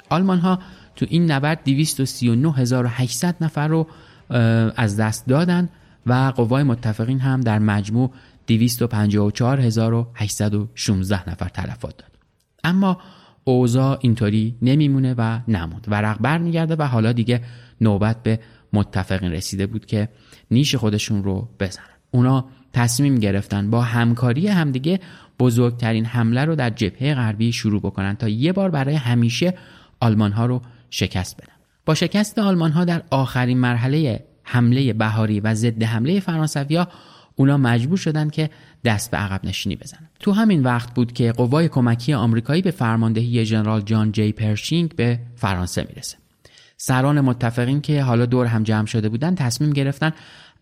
آلمان 0.09 0.39
ها 0.39 0.59
تو 0.95 1.05
این 1.09 1.31
نبرد 1.31 1.59
239800 1.65 3.35
نفر 3.41 3.67
رو 3.67 3.87
از 4.75 4.97
دست 4.97 5.27
دادن 5.27 5.69
و 6.05 6.33
قوای 6.35 6.63
متفقین 6.63 7.19
هم 7.19 7.41
در 7.41 7.59
مجموع 7.59 8.11
254816 8.47 11.29
نفر 11.29 11.47
تلفات 11.47 11.97
داد. 11.97 12.11
اما 12.63 12.97
اوضاع 13.43 13.99
اینطوری 14.01 14.55
نمیمونه 14.61 15.15
و 15.17 15.39
نموند. 15.47 15.85
ورق 15.87 16.17
برمیگرده 16.21 16.75
و 16.75 16.83
حالا 16.83 17.11
دیگه 17.11 17.41
نوبت 17.81 18.23
به 18.23 18.39
متفقین 18.73 19.31
رسیده 19.31 19.67
بود 19.67 19.85
که 19.85 20.09
نیش 20.51 20.75
خودشون 20.75 21.23
رو 21.23 21.49
بزنن. 21.59 21.83
اونا 22.11 22.45
تصمیم 22.73 23.15
گرفتن 23.15 23.69
با 23.69 23.81
همکاری 23.81 24.47
همدیگه 24.47 24.99
بزرگترین 25.39 26.05
حمله 26.05 26.45
رو 26.45 26.55
در 26.55 26.69
جبهه 26.69 27.15
غربی 27.15 27.51
شروع 27.51 27.81
بکنن 27.81 28.15
تا 28.15 28.29
یه 28.29 28.53
بار 28.53 28.69
برای 28.69 28.95
همیشه 28.95 29.53
آلمان 29.99 30.31
ها 30.31 30.45
رو 30.45 30.61
شکست 30.89 31.37
بدن. 31.37 31.53
با 31.85 31.95
شکست 31.95 32.39
آلمان 32.39 32.71
ها 32.71 32.85
در 32.85 33.03
آخرین 33.09 33.57
مرحله 33.57 34.25
حمله 34.43 34.93
بهاری 34.93 35.39
و 35.39 35.53
ضد 35.53 35.83
حمله 35.83 36.19
فرانسویا 36.19 36.87
اونا 37.35 37.57
مجبور 37.57 37.97
شدن 37.97 38.29
که 38.29 38.49
دست 38.83 39.11
به 39.11 39.17
عقب 39.17 39.45
نشینی 39.45 39.75
بزنن. 39.75 40.09
تو 40.19 40.31
همین 40.31 40.63
وقت 40.63 40.93
بود 40.93 41.13
که 41.13 41.31
قوای 41.31 41.67
کمکی 41.67 42.13
آمریکایی 42.13 42.61
به 42.61 42.71
فرماندهی 42.71 43.45
ژنرال 43.45 43.81
جان 43.81 44.11
جی 44.11 44.31
پرشینگ 44.31 44.95
به 44.95 45.19
فرانسه 45.35 45.85
می‌رسه. 45.89 46.17
سران 46.77 47.21
متفقین 47.21 47.81
که 47.81 48.03
حالا 48.03 48.25
دور 48.25 48.45
هم 48.45 48.63
جمع 48.63 48.85
شده 48.85 49.09
بودن 49.09 49.35
تصمیم 49.35 49.73
گرفتن 49.73 50.11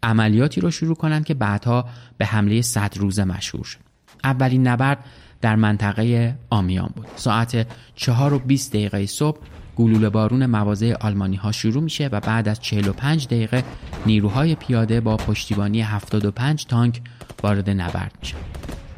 عملیاتی 0.04 0.62
رو 0.62 0.72
شروع 0.72 0.96
کنند 0.96 1.26
که 1.26 1.34
بعدها 1.34 1.86
به 2.18 2.26
حمله 2.26 2.62
صد 2.62 2.94
روزه 2.98 3.24
مشهور 3.24 3.64
شد. 3.64 3.80
اولین 4.24 4.68
نبرد 4.68 5.06
در 5.42 5.56
منطقه 5.56 6.36
آمیان 6.50 6.90
بود. 6.96 7.08
ساعت 7.16 7.68
4 7.96 8.34
و 8.34 8.40
20 8.40 8.74
دقیقه 8.74 9.06
صبح 9.06 9.38
گلوله 9.82 10.10
بارون 10.10 10.46
مواضع 10.46 10.94
آلمانی 11.02 11.36
ها 11.36 11.52
شروع 11.52 11.84
میشه 11.84 12.10
و 12.12 12.20
بعد 12.20 12.48
از 12.48 12.60
45 12.60 13.26
دقیقه 13.26 13.64
نیروهای 14.06 14.56
پیاده 14.56 15.02
با 15.02 15.18
پشتیبانی 15.18 15.82
75 15.82 16.66
تانک 16.66 17.02
وارد 17.44 17.70
نبرد 17.70 18.12
میشه 18.22 18.36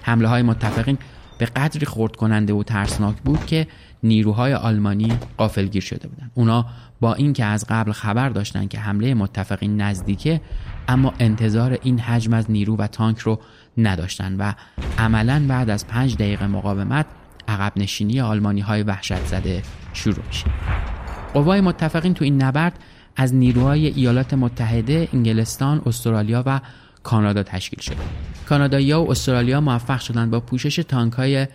حمله 0.02 0.28
های 0.28 0.42
متفقین 0.42 0.98
به 1.38 1.46
قدری 1.46 1.86
خورد 1.86 2.16
کننده 2.16 2.54
و 2.54 2.64
ترسناک 2.64 3.16
بود 3.16 3.46
که 3.46 3.68
نیروهای 4.04 4.54
آلمانی 4.54 5.14
قافلگیر 5.38 5.82
شده 5.82 6.08
بودند. 6.08 6.32
اونا 6.34 6.66
با 7.02 7.14
اینکه 7.14 7.46
از 7.46 7.66
قبل 7.70 7.92
خبر 7.92 8.30
داشتند 8.30 8.70
که 8.70 8.80
حمله 8.80 9.14
متفقین 9.14 9.82
نزدیکه 9.82 10.42
اما 10.88 11.14
انتظار 11.20 11.78
این 11.84 12.00
حجم 12.00 12.34
از 12.34 12.52
نیرو 12.52 12.76
و 12.76 12.88
تانک 12.88 13.20
رو 13.20 13.40
نداشتند 13.78 14.36
و 14.40 14.54
عملا 14.98 15.46
بعد 15.48 15.70
از 15.70 15.88
پنج 15.88 16.16
دقیقه 16.16 16.48
مقاومت 16.48 17.06
عقب 17.48 17.74
نشینی 17.76 18.22
آلمانی 18.22 18.62
های 18.62 18.84
وحشت 18.84 19.26
زده 19.26 19.62
شروع 19.94 20.26
میشه 20.28 20.46
قوای 21.34 21.62
متفقین 21.62 22.14
تو 22.14 22.24
این 22.24 22.42
نبرد 22.42 22.80
از 23.16 23.36
نیروهای 23.36 23.88
ایالات 23.88 24.34
متحده، 24.34 25.08
انگلستان، 25.14 25.82
استرالیا 25.86 26.44
و 26.46 26.60
کانادا 27.04 27.44
تشکیل 27.44 27.80
شده. 27.80 27.98
کانادایی 28.50 28.94
و 28.94 29.06
استرالیا 29.10 29.62
موفق 29.62 30.00
شدند 30.00 30.32
با 30.32 30.40
پوشش 30.40 30.76
تانک 30.76 31.14
های 31.14 31.48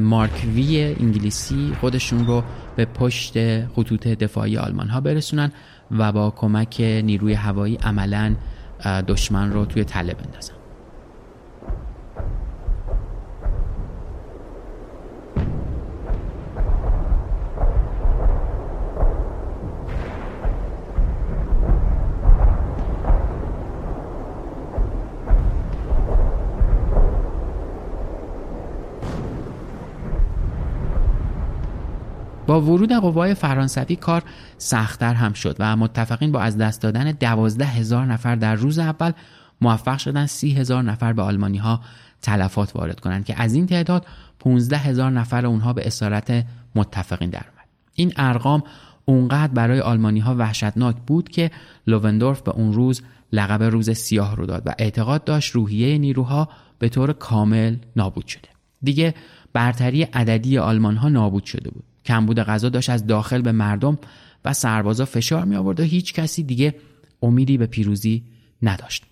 مارک 0.00 0.46
وی 0.54 0.94
انگلیسی 1.00 1.72
خودشون 1.80 2.26
رو 2.26 2.42
به 2.76 2.84
پشت 2.84 3.66
خطوط 3.66 4.08
دفاعی 4.08 4.58
آلمان 4.58 4.88
ها 4.88 5.00
برسونن 5.00 5.52
و 5.90 6.12
با 6.12 6.30
کمک 6.30 6.80
نیروی 6.80 7.34
هوایی 7.34 7.76
عملا 7.76 8.34
دشمن 9.08 9.52
رو 9.52 9.64
توی 9.64 9.84
تله 9.84 10.14
بندازن 10.14 10.54
ورود 32.60 32.92
قوای 32.92 33.34
فرانسوی 33.34 33.96
کار 33.96 34.22
سختتر 34.58 35.14
هم 35.14 35.32
شد 35.32 35.56
و 35.58 35.76
متفقین 35.76 36.32
با 36.32 36.40
از 36.40 36.58
دست 36.58 36.82
دادن 36.82 37.10
دوازده 37.10 37.64
هزار 37.64 38.06
نفر 38.06 38.36
در 38.36 38.54
روز 38.54 38.78
اول 38.78 39.12
موفق 39.60 39.98
شدن 39.98 40.26
سی 40.26 40.50
هزار 40.50 40.82
نفر 40.82 41.12
به 41.12 41.22
آلمانی 41.22 41.58
ها 41.58 41.80
تلفات 42.22 42.76
وارد 42.76 43.00
کنند 43.00 43.24
که 43.24 43.42
از 43.42 43.54
این 43.54 43.66
تعداد 43.66 44.06
15 44.38 44.76
هزار 44.76 45.10
نفر 45.10 45.46
اونها 45.46 45.72
به 45.72 45.86
اسارت 45.86 46.44
متفقین 46.74 47.30
در 47.30 47.44
اومد. 47.50 47.68
این 47.94 48.12
ارقام 48.16 48.62
اونقدر 49.04 49.52
برای 49.52 49.80
آلمانی 49.80 50.20
ها 50.20 50.34
وحشتناک 50.34 50.96
بود 51.06 51.28
که 51.28 51.50
لووندورف 51.86 52.42
به 52.42 52.50
اون 52.50 52.72
روز 52.72 53.02
لقب 53.32 53.62
روز 53.62 53.90
سیاه 53.90 54.36
رو 54.36 54.46
داد 54.46 54.62
و 54.66 54.74
اعتقاد 54.78 55.24
داشت 55.24 55.52
روحیه 55.52 55.98
نیروها 55.98 56.48
به 56.78 56.88
طور 56.88 57.12
کامل 57.12 57.76
نابود 57.96 58.26
شده. 58.26 58.48
دیگه 58.82 59.14
برتری 59.52 60.02
عددی 60.02 60.58
آلمان 60.58 60.96
ها 60.96 61.08
نابود 61.08 61.44
شده 61.44 61.70
بود. 61.70 61.84
کمبود 62.06 62.38
غذا 62.40 62.68
داشت 62.68 62.90
از 62.90 63.06
داخل 63.06 63.42
به 63.42 63.52
مردم 63.52 63.98
و 64.44 64.52
سربازا 64.52 65.04
فشار 65.04 65.44
می 65.44 65.56
آورد 65.56 65.80
و 65.80 65.82
هیچ 65.82 66.14
کسی 66.14 66.42
دیگه 66.42 66.74
امیدی 67.22 67.58
به 67.58 67.66
پیروزی 67.66 68.24
نداشت. 68.62 69.04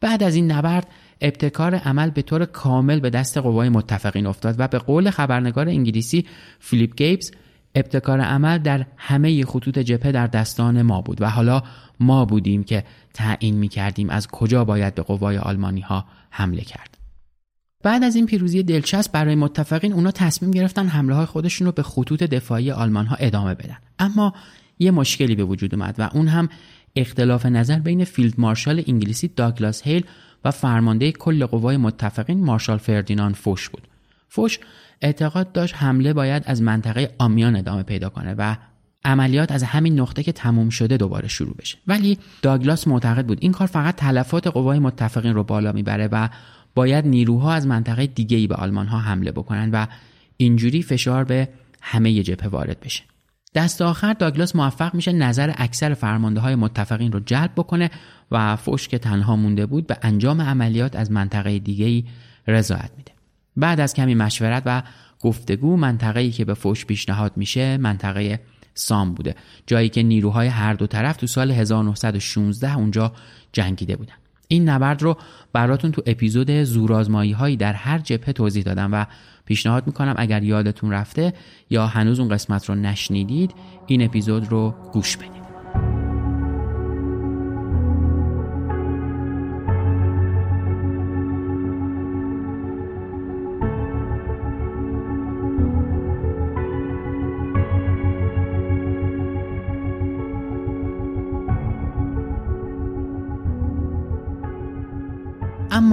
بعد 0.00 0.22
از 0.22 0.34
این 0.34 0.52
نبرد 0.52 0.86
ابتکار 1.20 1.74
عمل 1.74 2.10
به 2.10 2.22
طور 2.22 2.44
کامل 2.44 3.00
به 3.00 3.10
دست 3.10 3.38
قوای 3.38 3.68
متفقین 3.68 4.26
افتاد 4.26 4.54
و 4.58 4.68
به 4.68 4.78
قول 4.78 5.10
خبرنگار 5.10 5.68
انگلیسی 5.68 6.26
فیلیپ 6.58 6.96
گیبز 6.96 7.32
ابتکار 7.74 8.20
عمل 8.20 8.58
در 8.58 8.86
همه 8.96 9.44
خطوط 9.44 9.78
جبهه 9.78 10.12
در 10.12 10.26
دستان 10.26 10.82
ما 10.82 11.00
بود 11.00 11.22
و 11.22 11.30
حالا 11.30 11.62
ما 12.00 12.24
بودیم 12.24 12.64
که 12.64 12.84
تعیین 13.14 13.54
می 13.54 13.68
کردیم 13.68 14.10
از 14.10 14.28
کجا 14.28 14.64
باید 14.64 14.94
به 14.94 15.02
قوای 15.02 15.38
آلمانی 15.38 15.80
ها 15.80 16.04
حمله 16.30 16.62
کرد. 16.62 17.01
بعد 17.82 18.04
از 18.04 18.16
این 18.16 18.26
پیروزی 18.26 18.62
دلچسب 18.62 19.12
برای 19.12 19.34
متفقین 19.34 19.92
اونا 19.92 20.10
تصمیم 20.10 20.50
گرفتن 20.50 20.86
حمله 20.86 21.14
های 21.14 21.26
خودشون 21.26 21.66
رو 21.66 21.72
به 21.72 21.82
خطوط 21.82 22.22
دفاعی 22.22 22.70
آلمان 22.70 23.06
ها 23.06 23.16
ادامه 23.16 23.54
بدن. 23.54 23.76
اما 23.98 24.34
یه 24.78 24.90
مشکلی 24.90 25.34
به 25.34 25.44
وجود 25.44 25.74
اومد 25.74 25.94
و 25.98 26.10
اون 26.12 26.28
هم 26.28 26.48
اختلاف 26.96 27.46
نظر 27.46 27.78
بین 27.78 28.04
فیلد 28.04 28.34
مارشال 28.38 28.82
انگلیسی 28.86 29.28
داگلاس 29.28 29.82
هیگ 29.82 30.04
و 30.44 30.50
فرمانده 30.50 31.12
کل 31.12 31.46
قوای 31.46 31.76
متفقین 31.76 32.44
مارشال 32.44 32.78
فردیناند 32.78 33.34
فوش 33.34 33.68
بود. 33.68 33.88
فوش 34.28 34.58
اعتقاد 35.02 35.52
داشت 35.52 35.74
حمله 35.76 36.12
باید 36.12 36.42
از 36.46 36.62
منطقه 36.62 37.14
آمیان 37.18 37.56
ادامه 37.56 37.82
پیدا 37.82 38.08
کنه 38.08 38.34
و 38.38 38.56
عملیات 39.04 39.52
از 39.52 39.62
همین 39.62 40.00
نقطه 40.00 40.22
که 40.22 40.32
تموم 40.32 40.68
شده 40.68 40.96
دوباره 40.96 41.28
شروع 41.28 41.54
بشه. 41.56 41.78
ولی 41.86 42.18
داگلاس 42.42 42.88
معتقد 42.88 43.26
بود 43.26 43.38
این 43.40 43.52
کار 43.52 43.66
فقط 43.66 43.96
تلفات 43.96 44.46
قوای 44.46 44.78
متفقین 44.78 45.34
رو 45.34 45.44
بالا 45.44 45.72
می‌بره 45.72 46.08
و 46.12 46.28
باید 46.74 47.06
نیروها 47.06 47.52
از 47.52 47.66
منطقه 47.66 48.06
دیگه 48.06 48.36
ای 48.36 48.46
به 48.46 48.54
آلمان 48.54 48.86
ها 48.86 48.98
حمله 48.98 49.32
بکنن 49.32 49.70
و 49.70 49.86
اینجوری 50.36 50.82
فشار 50.82 51.24
به 51.24 51.48
همه 51.80 52.22
جبهه 52.22 52.48
وارد 52.48 52.80
بشه. 52.80 53.02
دست 53.54 53.82
آخر 53.82 54.12
داگلاس 54.12 54.56
موفق 54.56 54.94
میشه 54.94 55.12
نظر 55.12 55.52
اکثر 55.56 55.94
فرمانده 55.94 56.40
های 56.40 56.54
متفقین 56.54 57.12
رو 57.12 57.20
جلب 57.20 57.50
بکنه 57.56 57.90
و 58.30 58.56
فوش 58.56 58.88
که 58.88 58.98
تنها 58.98 59.36
مونده 59.36 59.66
بود 59.66 59.86
به 59.86 59.96
انجام 60.02 60.40
عملیات 60.40 60.96
از 60.96 61.10
منطقه 61.10 61.58
دیگه 61.58 61.86
ای 61.86 62.04
رضایت 62.48 62.90
میده. 62.96 63.12
بعد 63.56 63.80
از 63.80 63.94
کمی 63.94 64.14
مشورت 64.14 64.62
و 64.66 64.82
گفتگو 65.20 65.76
منطقه‌ای 65.76 66.30
که 66.30 66.44
به 66.44 66.54
فوش 66.54 66.86
پیشنهاد 66.86 67.32
میشه 67.36 67.76
منطقه 67.76 68.40
سام 68.74 69.14
بوده 69.14 69.34
جایی 69.66 69.88
که 69.88 70.02
نیروهای 70.02 70.48
هر 70.48 70.74
دو 70.74 70.86
طرف 70.86 71.16
تو 71.16 71.26
سال 71.26 71.50
1916 71.50 72.76
اونجا 72.76 73.12
جنگیده 73.52 73.96
بودن. 73.96 74.14
این 74.52 74.68
نبرد 74.68 75.02
رو 75.02 75.16
براتون 75.52 75.92
تو 75.92 76.02
اپیزود 76.06 76.62
زورآزمایی 76.62 77.32
هایی 77.32 77.56
در 77.56 77.72
هر 77.72 77.98
جبهه 77.98 78.32
توضیح 78.32 78.62
دادم 78.62 78.92
و 78.92 79.06
پیشنهاد 79.44 79.86
می‌کنم 79.86 80.14
اگر 80.16 80.42
یادتون 80.42 80.90
رفته 80.90 81.32
یا 81.70 81.86
هنوز 81.86 82.20
اون 82.20 82.28
قسمت 82.28 82.68
رو 82.68 82.74
نشنیدید 82.74 83.54
این 83.86 84.02
اپیزود 84.02 84.48
رو 84.50 84.74
گوش 84.92 85.16
بدید. 85.16 85.41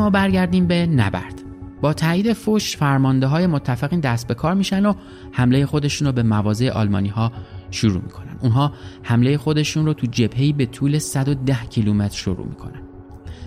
برگردیم 0.09 0.67
به 0.67 0.85
نبرد. 0.85 1.41
با 1.81 1.93
تایید 1.93 2.33
فوش 2.33 2.77
فرمانده 2.77 3.27
های 3.27 3.47
متفقین 3.47 3.99
دست 3.99 4.27
به 4.27 4.33
کار 4.33 4.53
میشن 4.53 4.85
و 4.85 4.93
حمله 5.31 5.65
خودشون 5.65 6.07
رو 6.07 6.13
به 6.13 6.23
مواضع 6.23 6.69
آلمانی 6.69 7.09
ها 7.09 7.31
شروع 7.71 8.01
می‌کنن. 8.03 8.37
اونها 8.41 8.73
حمله 9.03 9.37
خودشون 9.37 9.85
رو 9.85 9.93
تو 9.93 10.07
جبهه‌ای 10.07 10.53
به 10.53 10.65
طول 10.65 10.97
110 10.97 11.55
کیلومتر 11.69 12.17
شروع 12.17 12.47
می‌کنن. 12.47 12.81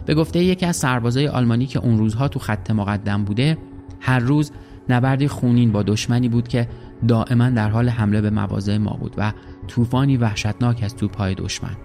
به 0.07 0.15
گفته 0.15 0.45
یکی 0.45 0.67
از 0.67 0.77
سربازای 0.77 1.29
آلمانی 1.29 1.67
که 1.67 1.79
اون 1.79 1.99
روزها 1.99 2.29
تو 2.29 2.39
خط 2.39 2.71
مقدم 2.71 3.25
بوده 3.25 3.59
هر 4.01 4.19
روز 4.19 4.53
نبردی 4.89 5.29
خونین 5.29 5.73
با 5.73 5.83
دشمنی 5.83 6.29
بود 6.29 6.49
که 6.49 6.69
دائما 7.09 7.51
در 7.51 7.69
حال 7.71 7.89
حمله 7.89 8.21
به 8.21 8.31
مواضع 8.31 8.79
ما 8.79 8.97
بود 9.01 9.15
و 9.17 9.33
طوفانی 9.69 10.17
وحشتناک 10.17 10.83
از 10.83 10.97
توپهای 10.97 11.35
دشمن. 11.35 11.77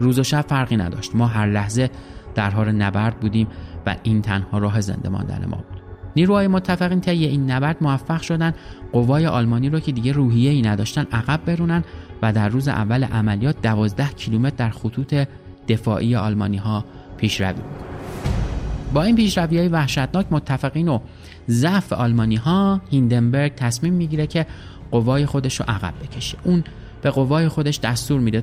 روز 0.00 0.18
و 0.18 0.22
شب 0.22 0.44
فرقی 0.48 0.76
نداشت. 0.76 1.14
ما 1.14 1.26
هر 1.26 1.46
لحظه 1.46 1.90
در 2.34 2.50
حال 2.50 2.72
نبرد 2.72 3.20
بودیم 3.20 3.46
و 3.86 3.96
این 4.02 4.22
تنها 4.22 4.58
راه 4.58 4.80
زنده 4.80 5.08
ماندن 5.08 5.46
ما 5.48 5.56
بود. 5.56 5.80
نیروهای 6.16 6.48
متفقین 6.48 7.00
طی 7.00 7.24
این 7.24 7.50
نبرد 7.50 7.76
موفق 7.80 8.22
شدن 8.22 8.54
قوای 8.92 9.26
آلمانی 9.26 9.68
رو 9.68 9.80
که 9.80 9.92
دیگه 9.92 10.12
روحیه 10.12 10.50
ای 10.50 10.62
نداشتن 10.62 11.06
عقب 11.12 11.40
برونن 11.46 11.84
و 12.22 12.32
در 12.32 12.48
روز 12.48 12.68
اول 12.68 13.04
عملیات 13.04 13.62
12 13.62 14.08
کیلومتر 14.08 14.56
در 14.56 14.70
خطوط 14.70 15.14
دفاعی 15.68 16.16
آلمانی 16.16 16.56
ها 16.56 16.84
پیشروی 17.16 17.60
با 18.94 19.02
این 19.02 19.16
پیشروی 19.16 19.58
های 19.58 19.68
وحشتناک 19.68 20.26
متفقین 20.30 20.88
و 20.88 20.98
ضعف 21.48 21.92
آلمانی 21.92 22.36
ها 22.36 22.80
هیندنبرگ 22.90 23.54
تصمیم 23.54 23.94
می‌گیره 23.94 24.26
که 24.26 24.46
قوای 24.90 25.26
خودش 25.26 25.60
رو 25.60 25.64
عقب 25.68 25.94
بکشه. 26.02 26.38
اون 26.44 26.64
به 27.02 27.10
قوای 27.10 27.48
خودش 27.48 27.80
دستور 27.80 28.20
میده 28.20 28.42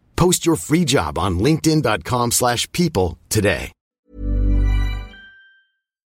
Post 0.21 0.45
your 0.47 0.59
free 0.67 0.85
job 0.95 1.13
on 1.25 1.31
linkedin.com/people 1.45 3.07
today. 3.35 3.71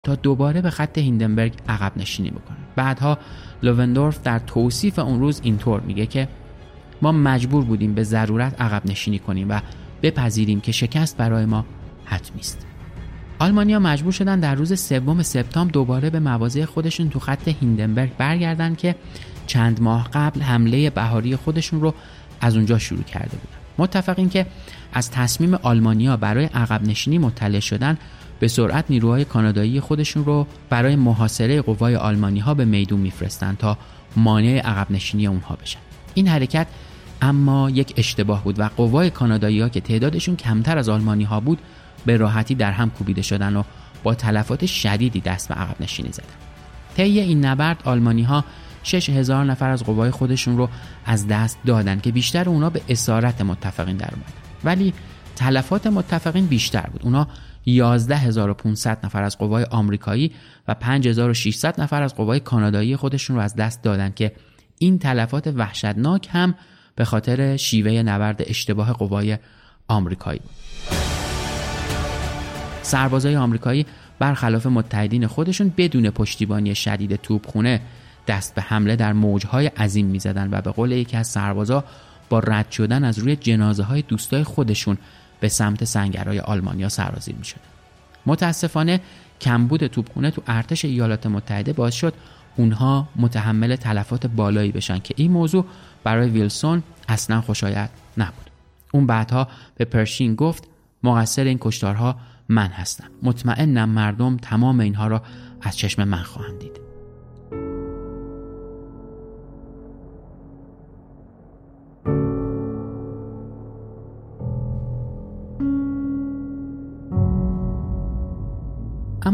تا 0.07 0.15
دوباره 0.15 0.61
به 0.61 0.71
خط 0.71 0.99
هیندنبرگ 0.99 1.53
عقب 1.69 1.93
نشینی 1.97 2.31
بکنه. 2.31 2.57
بعدها 2.77 3.19
لووندورف 3.63 4.23
در 4.23 4.39
توصیف 4.39 4.99
اون 4.99 5.21
روز 5.21 5.41
اینطور 5.45 5.81
میگه 5.81 6.07
که 6.07 6.29
ما 7.03 7.13
مجبور 7.13 7.65
بودیم 7.65 7.95
به 7.95 8.03
ضرورت 8.03 8.61
عقب 8.61 8.87
نشینی 8.87 9.19
کنیم 9.19 9.51
و 9.51 9.61
بپذیریم 10.03 10.61
که 10.61 10.73
شکست 10.73 11.17
برای 11.17 11.45
ما 11.45 11.65
حتمی 12.05 12.41
است. 12.41 12.67
آلمانیا 13.39 13.79
مجبور 13.79 14.13
شدن 14.13 14.41
در 14.41 14.55
روز 14.55 14.81
سوم 14.81 15.23
سپتامبر 15.23 15.73
دوباره 15.73 16.11
به 16.11 16.21
مواضع 16.21 16.65
خودشون 16.65 17.11
تو 17.11 17.19
خط 17.19 17.49
هیندنبرگ 17.49 18.17
برگردن 18.17 18.75
که 18.75 18.97
چند 19.47 19.83
ماه 19.83 20.09
قبل 20.13 20.41
حمله 20.41 20.91
بهاری 20.91 21.37
خودشون 21.37 21.81
رو 21.81 21.95
از 22.41 22.57
اونجا 22.57 22.79
شروع 22.79 23.03
کرده 23.03 23.37
بودن. 23.37 23.58
متفقین 23.79 24.29
که 24.29 24.47
از 24.93 25.11
تصمیم 25.11 25.55
آلمانیا 25.55 26.17
برای 26.17 26.45
عقب 26.45 26.83
نشینی 26.83 27.19
مطلع 27.19 27.61
شدن 27.61 27.99
به 28.41 28.49
سرعت 28.49 28.85
نیروهای 28.89 29.25
کانادایی 29.25 29.81
خودشون 29.81 30.25
رو 30.25 30.47
برای 30.71 30.97
محاصره 30.97 31.63
قوای 31.63 31.97
آلمانی 31.97 32.41
ها 32.41 32.55
به 32.55 32.65
میدون 32.65 33.01
میفرستن 33.01 33.57
تا 33.59 33.79
مانع 34.17 34.59
عقب 34.59 34.91
نشینی 34.91 35.27
اونها 35.27 35.57
بشن. 35.57 35.79
این 36.15 36.29
حرکت 36.29 36.67
اما 37.23 37.71
یک 37.71 37.95
اشتباه 37.97 38.45
بود 38.45 38.61
و 38.61 38.71
قوای 38.77 39.11
کانادایی 39.11 39.61
ها 39.61 39.69
که 39.69 39.81
تعدادشون 39.81 40.37
کمتر 40.37 40.79
از 40.79 40.89
آلمانی 40.89 41.25
ها 41.25 41.41
بود 41.41 41.59
به 42.07 42.17
راحتی 42.17 42.55
در 42.55 42.73
هم 42.73 42.91
کوبیده 42.91 43.23
شدن 43.23 43.57
و 43.57 43.63
با 44.03 44.15
تلفات 44.15 44.67
شدیدی 44.67 45.21
دست 45.21 45.49
به 45.49 45.55
عقب 45.55 45.81
نشینی 45.81 46.13
زدن. 46.13 46.27
طی 46.97 47.21
این 47.21 47.45
نبرد 47.45 47.83
آلمانی 47.85 48.23
ها 48.23 48.45
6000 48.89 49.45
نفر 49.45 49.71
از 49.71 49.85
قوای 49.85 50.11
خودشون 50.11 50.57
رو 50.57 50.69
از 51.07 51.29
دست 51.29 51.59
دادن 51.67 52.01
که 52.01 52.13
بیشتر 52.13 52.49
اونا 52.49 52.71
به 52.71 52.83
اسارت 52.89 53.41
متفقین 53.41 53.97
در 53.97 54.11
اومدن. 54.11 54.33
ولی 54.65 54.95
تلفات 55.37 55.87
متفقین 55.87 56.47
بیشتر 56.47 56.87
بود. 56.93 57.01
اونا 57.05 57.29
11500 57.67 59.07
نفر 59.07 59.23
از 59.23 59.39
قوای 59.39 59.65
آمریکایی 59.65 60.33
و 60.69 60.75
5600 60.75 61.81
نفر 61.81 62.03
از 62.03 62.15
قوای 62.15 62.41
کانادایی 62.41 62.97
خودشون 62.97 63.37
رو 63.37 63.43
از 63.43 63.57
دست 63.57 63.83
دادن 63.83 64.13
که 64.17 64.33
این 64.79 64.99
تلفات 64.99 65.47
وحشتناک 65.47 66.29
هم 66.33 66.55
به 66.97 67.05
خاطر 67.05 67.57
شیوه 67.57 67.93
نبرد 67.93 68.43
اشتباه 68.47 68.93
قوای 68.93 69.39
آمریکایی 69.89 70.39
بود. 70.39 70.51
سربازای 72.83 73.37
آمریکایی 73.37 73.87
برخلاف 74.19 74.67
متحدین 74.67 75.27
خودشون 75.27 75.73
بدون 75.77 76.11
پشتیبانی 76.11 76.75
شدید 76.75 77.17
توپخونه 77.17 77.81
دست 78.29 78.55
به 78.55 78.63
حمله 78.63 78.97
در 78.97 79.13
موجهای 79.13 79.67
عظیم 79.67 80.07
می‌زدن 80.07 80.49
و 80.53 80.61
به 80.61 80.71
قول 80.71 80.93
یکی 80.93 81.17
از 81.17 81.27
سربازا 81.27 81.85
با 82.29 82.39
رد 82.39 82.71
شدن 82.71 83.05
از 83.05 83.19
روی 83.19 83.37
جنازه 83.37 83.83
های 83.83 84.03
دوستای 84.03 84.45
خودشون 84.45 84.99
به 85.41 85.49
سمت 85.49 85.85
سنگرهای 85.85 86.41
آلمانیا 86.41 86.89
سرازیر 86.89 87.35
می 87.37 87.45
شده. 87.45 87.61
متاسفانه 88.27 89.01
کمبود 89.41 89.87
توپخونه 89.87 90.31
تو 90.31 90.43
ارتش 90.47 90.85
ایالات 90.85 91.27
متحده 91.27 91.73
باعث 91.73 91.95
شد 91.95 92.15
اونها 92.57 93.09
متحمل 93.17 93.77
تلفات 93.77 94.27
بالایی 94.27 94.73
بشن 94.73 94.99
که 94.99 95.15
این 95.17 95.31
موضوع 95.31 95.65
برای 96.05 96.31
ویلسون 96.31 96.83
اصلا 97.09 97.41
خوشایند 97.41 97.91
نبود. 98.19 98.51
اون 98.93 99.07
بعدها 99.07 99.49
به 99.77 99.85
پرشین 99.85 100.35
گفت 100.35 100.65
مقصر 101.03 101.45
این 101.45 101.59
کشتارها 101.61 102.17
من 102.49 102.69
هستم. 102.69 103.11
مطمئنم 103.23 103.89
مردم 103.89 104.37
تمام 104.37 104.81
اینها 104.81 105.07
را 105.07 105.23
از 105.61 105.77
چشم 105.77 106.05
من 106.05 106.23
خواهند 106.23 106.59
دید. 106.59 106.88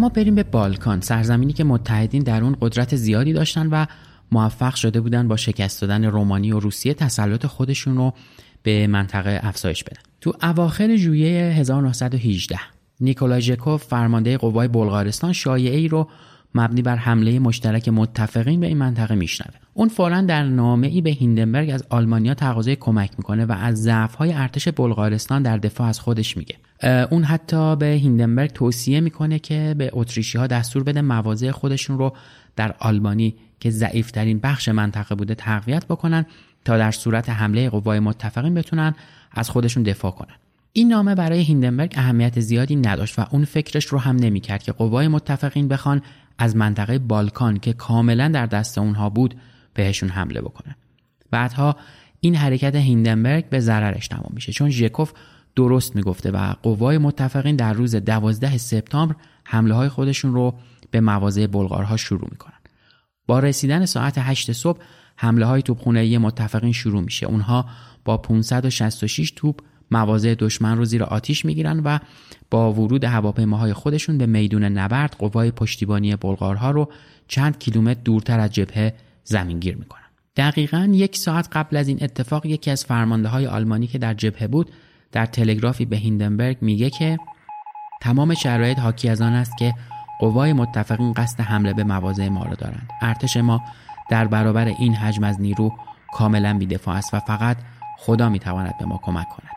اما 0.05 0.13
بریم 0.13 0.35
به 0.35 0.43
بالکان. 0.43 1.01
سرزمینی 1.01 1.53
که 1.53 1.65
متحدین 1.65 2.23
در 2.23 2.45
اون 2.45 2.57
قدرت 2.61 2.97
زیادی 2.97 3.33
داشتن 3.33 3.67
و 3.67 3.87
موفق 4.33 4.75
شده 4.75 5.01
بودن 5.01 5.29
با 5.29 5.37
شکست 5.37 5.81
دادن 5.81 6.05
رومانی 6.05 6.53
و 6.53 6.61
روسیه 6.61 6.95
تسلط 6.95 7.47
خودشون 7.47 7.97
رو 7.97 8.13
به 8.63 8.87
منطقه 8.87 9.41
افزایش 9.43 9.85
بدن. 9.85 10.01
تو 10.21 10.33
اواخر 10.43 10.97
ژوئیه 10.97 11.43
1918 11.43 12.59
نیکولای 13.01 13.41
ژکوف 13.41 13.85
فرمانده 13.85 14.37
قوای 14.37 14.69
بلغارستان 14.69 15.33
شایعه 15.33 15.77
ای 15.77 15.89
رو 15.89 16.09
مبنی 16.55 16.83
بر 16.83 16.97
حمله 16.97 17.39
مشترک 17.39 17.89
متفقین 17.89 18.61
به 18.61 18.67
این 18.67 18.79
منطقه 18.79 19.15
میشنوه. 19.15 19.55
اون 19.75 19.89
فورا 19.89 20.21
در 20.21 20.45
نامه 20.45 20.87
ای 20.87 21.01
به 21.01 21.11
هیندنبرگ 21.11 21.71
از 21.71 21.85
آلمانیا 21.91 22.35
تقاضای 22.35 22.77
کمک 22.77 23.11
می‌کنه 23.19 23.45
و 23.45 23.53
از 23.53 23.83
ضعف‌های 23.83 24.33
ارتش 24.33 24.69
بلغارستان 24.69 25.43
در 25.43 25.59
دفاع 25.59 25.89
از 25.89 26.01
خودش 26.01 26.37
میگه. 26.37 26.57
اون 27.11 27.25
حتی 27.25 27.77
به 27.77 27.87
هیندنبرگ 27.87 28.51
توصیه 28.51 29.01
می‌کنه 29.01 29.39
که 29.39 29.75
به 29.79 29.91
اتریشی 29.93 30.39
ها 30.39 30.47
دستور 30.47 30.83
بده 30.83 31.03
مواضع 31.03 31.51
خودشون 31.51 31.99
رو 31.99 32.13
در 32.57 32.75
آلبانی 32.79 33.35
که 33.61 33.71
ضعیفترین 33.71 34.39
بخش 34.39 34.69
منطقه 34.69 35.15
بوده 35.15 35.35
تقویت 35.35 35.87
بکنن 35.87 36.27
تا 36.65 36.79
در 36.79 36.91
صورت 36.91 37.31
حمله 37.31 37.71
قوای 37.71 38.01
متفقین 38.01 38.55
بتونن 38.55 38.95
از 39.33 39.51
خودشون 39.51 39.83
دفاع 39.83 40.11
کنن. 40.11 40.35
این 40.73 40.89
نامه 40.89 41.15
برای 41.15 41.43
هیندنبرگ 41.43 41.93
اهمیت 41.97 42.41
زیادی 42.41 42.77
نداشت 42.77 43.19
و 43.19 43.27
اون 43.31 43.45
فکرش 43.45 43.85
رو 43.85 43.99
هم 43.99 44.17
نمی‌کرد 44.17 44.63
که 44.63 44.73
قوای 44.73 45.09
متفقین 45.09 45.69
بخوان 45.69 46.03
از 46.39 46.57
منطقه 46.57 46.99
بالکان 46.99 47.59
که 47.59 47.73
کاملا 47.73 48.29
در 48.29 48.47
دست 48.47 48.79
اونها 48.79 49.11
بود 49.11 49.35
بهشون 49.75 50.09
حمله 50.09 50.41
بکنن 50.41 50.75
بعدها 51.31 51.77
این 52.21 52.35
حرکت 52.35 52.75
هیندنبرگ 52.75 53.49
به 53.49 53.61
ضررش 53.61 54.09
تمام 54.09 54.31
میشه 54.35 54.53
چون 54.53 54.71
ژکوف 54.71 55.13
درست 55.57 55.97
می‌گفته 55.97 56.31
و 56.31 56.55
قوای 56.63 56.99
متفقین 56.99 57.57
در 57.57 57.73
روز 57.73 57.97
12 57.97 58.59
سپتامبر 58.59 59.15
حمله 59.45 59.75
های 59.75 59.89
خودشون 59.89 60.35
رو 60.35 60.55
به 60.91 61.01
مواضع 61.01 61.47
بلغارها 61.47 61.97
شروع 61.97 62.29
می‌کنن. 62.31 62.59
با 63.27 63.39
رسیدن 63.39 63.87
ساعت 63.87 64.15
8 64.19 64.53
صبح 64.53 64.81
حمله 65.17 65.47
های 65.47 65.63
توپخانه 65.63 66.19
متفقین 66.19 66.73
شروع 66.73 67.03
میشه. 67.03 67.27
اونها 67.27 67.67
با 68.05 68.17
566 68.17 69.33
توپ 69.37 69.61
مواضع 69.91 70.35
دشمن 70.39 70.77
رو 70.77 70.85
زیر 70.85 71.05
آتیش 71.05 71.45
می‌گیرن 71.45 71.81
و 71.81 71.99
با 72.51 72.73
ورود 72.73 73.05
هواپیماهای 73.05 73.73
خودشون 73.73 74.19
به 74.19 74.27
میدون 74.27 74.65
نبرد 74.65 75.17
قوای 75.19 75.51
پشتیبانی 75.51 76.17
بلغارها 76.17 76.71
رو 76.71 76.93
چند 77.29 77.59
کیلومتر 77.59 78.01
دورتر 78.05 78.41
از 78.41 78.51
جبهه 78.51 78.95
زمینگیر 79.25 79.77
می‌کنن. 79.77 80.01
دقیقا 80.37 80.89
یک 80.93 81.17
ساعت 81.17 81.49
قبل 81.53 81.77
از 81.77 81.89
این 81.89 81.99
اتفاق 82.03 82.47
یکی 82.47 82.71
از 82.71 82.85
فرمانده 82.85 83.29
های 83.29 83.47
آلمانی 83.47 83.87
که 83.87 83.99
در 83.99 84.15
جبهه 84.15 84.47
بود 84.47 84.71
در 85.13 85.27
تلگرافی 85.27 85.85
به 85.85 85.97
هیندنبرگ 85.97 86.59
میگه 86.61 86.91
که 86.91 87.19
تمام 88.03 88.35
شرایط 88.35 88.79
حاکی 88.79 89.09
از 89.09 89.21
آن 89.21 89.33
است 89.33 89.53
که 89.59 89.75
قوای 90.21 90.53
متفقین 90.53 91.13
قصد 91.13 91.41
حمله 91.41 91.73
به 91.73 91.85
مواضع 91.85 92.29
ما 92.29 92.45
را 92.45 92.55
دارند. 92.55 92.89
ارتش 93.03 93.37
ما 93.37 93.61
در 94.11 94.27
برابر 94.27 94.65
این 94.65 94.95
حجم 94.95 95.25
از 95.25 95.41
نیرو 95.41 95.73
کاملا 96.13 96.59
بیدفاع 96.59 96.97
است 96.97 97.15
و 97.15 97.21
فقط 97.21 97.57
خدا 97.99 98.29
می‌تواند 98.29 98.79
به 98.79 98.85
ما 98.85 99.01
کمک 99.03 99.29
کند. 99.29 99.54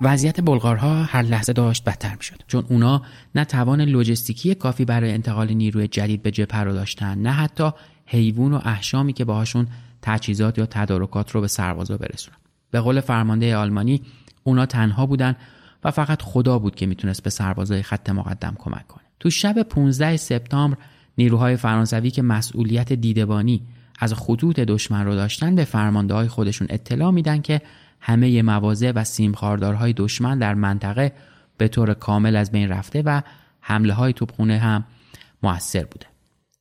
وضعیت 0.00 0.40
بلغارها 0.40 1.02
هر 1.02 1.22
لحظه 1.22 1.52
داشت 1.52 1.84
بدتر 1.84 2.14
می‌شد. 2.16 2.42
چون 2.46 2.64
اونا 2.68 3.02
نه 3.34 3.44
توان 3.44 3.80
لوجستیکی 3.80 4.54
کافی 4.54 4.84
برای 4.84 5.12
انتقال 5.12 5.52
نیروی 5.52 5.88
جدید 5.88 6.22
به 6.22 6.30
جبهه 6.30 6.60
رو 6.60 6.72
داشتن 6.72 7.18
نه 7.18 7.30
حتی 7.30 7.70
حیوان 8.06 8.52
و 8.52 8.60
احشامی 8.64 9.12
که 9.12 9.24
باهاشون 9.24 9.68
تجهیزات 10.02 10.58
یا 10.58 10.66
تدارکات 10.66 11.30
رو 11.30 11.40
به 11.40 11.48
سربازا 11.48 11.96
برسونن. 11.96 12.36
به 12.70 12.80
قول 12.80 13.00
فرمانده 13.00 13.56
آلمانی 13.56 14.02
اونا 14.44 14.66
تنها 14.66 15.06
بودن 15.06 15.36
و 15.84 15.90
فقط 15.90 16.22
خدا 16.22 16.58
بود 16.58 16.74
که 16.74 16.86
می‌تونست 16.86 17.22
به 17.22 17.30
سربازای 17.30 17.82
خط 17.82 18.10
مقدم 18.10 18.56
کمک 18.58 18.86
کنه. 18.86 19.04
تو 19.20 19.30
شب 19.30 19.62
15 19.62 20.16
سپتامبر 20.16 20.76
نیروهای 21.18 21.56
فرانسوی 21.56 22.10
که 22.10 22.22
مسئولیت 22.22 22.92
دیدبانی 22.92 23.62
از 23.98 24.14
خطوط 24.14 24.60
دشمن 24.60 25.04
رو 25.04 25.14
داشتن 25.14 25.54
به 25.54 25.64
فرمانده 25.64 26.14
های 26.14 26.28
خودشون 26.28 26.66
اطلاع 26.70 27.10
میدن 27.10 27.40
که 27.40 27.60
همه 28.00 28.42
مواضع 28.42 28.92
و 28.94 29.04
سیمخاردارهای 29.04 29.92
دشمن 29.92 30.38
در 30.38 30.54
منطقه 30.54 31.12
به 31.56 31.68
طور 31.68 31.94
کامل 31.94 32.36
از 32.36 32.52
بین 32.52 32.68
رفته 32.68 33.02
و 33.02 33.22
حمله 33.60 33.92
های 33.92 34.12
توپخونه 34.12 34.58
هم 34.58 34.84
موثر 35.42 35.84
بوده 35.84 36.06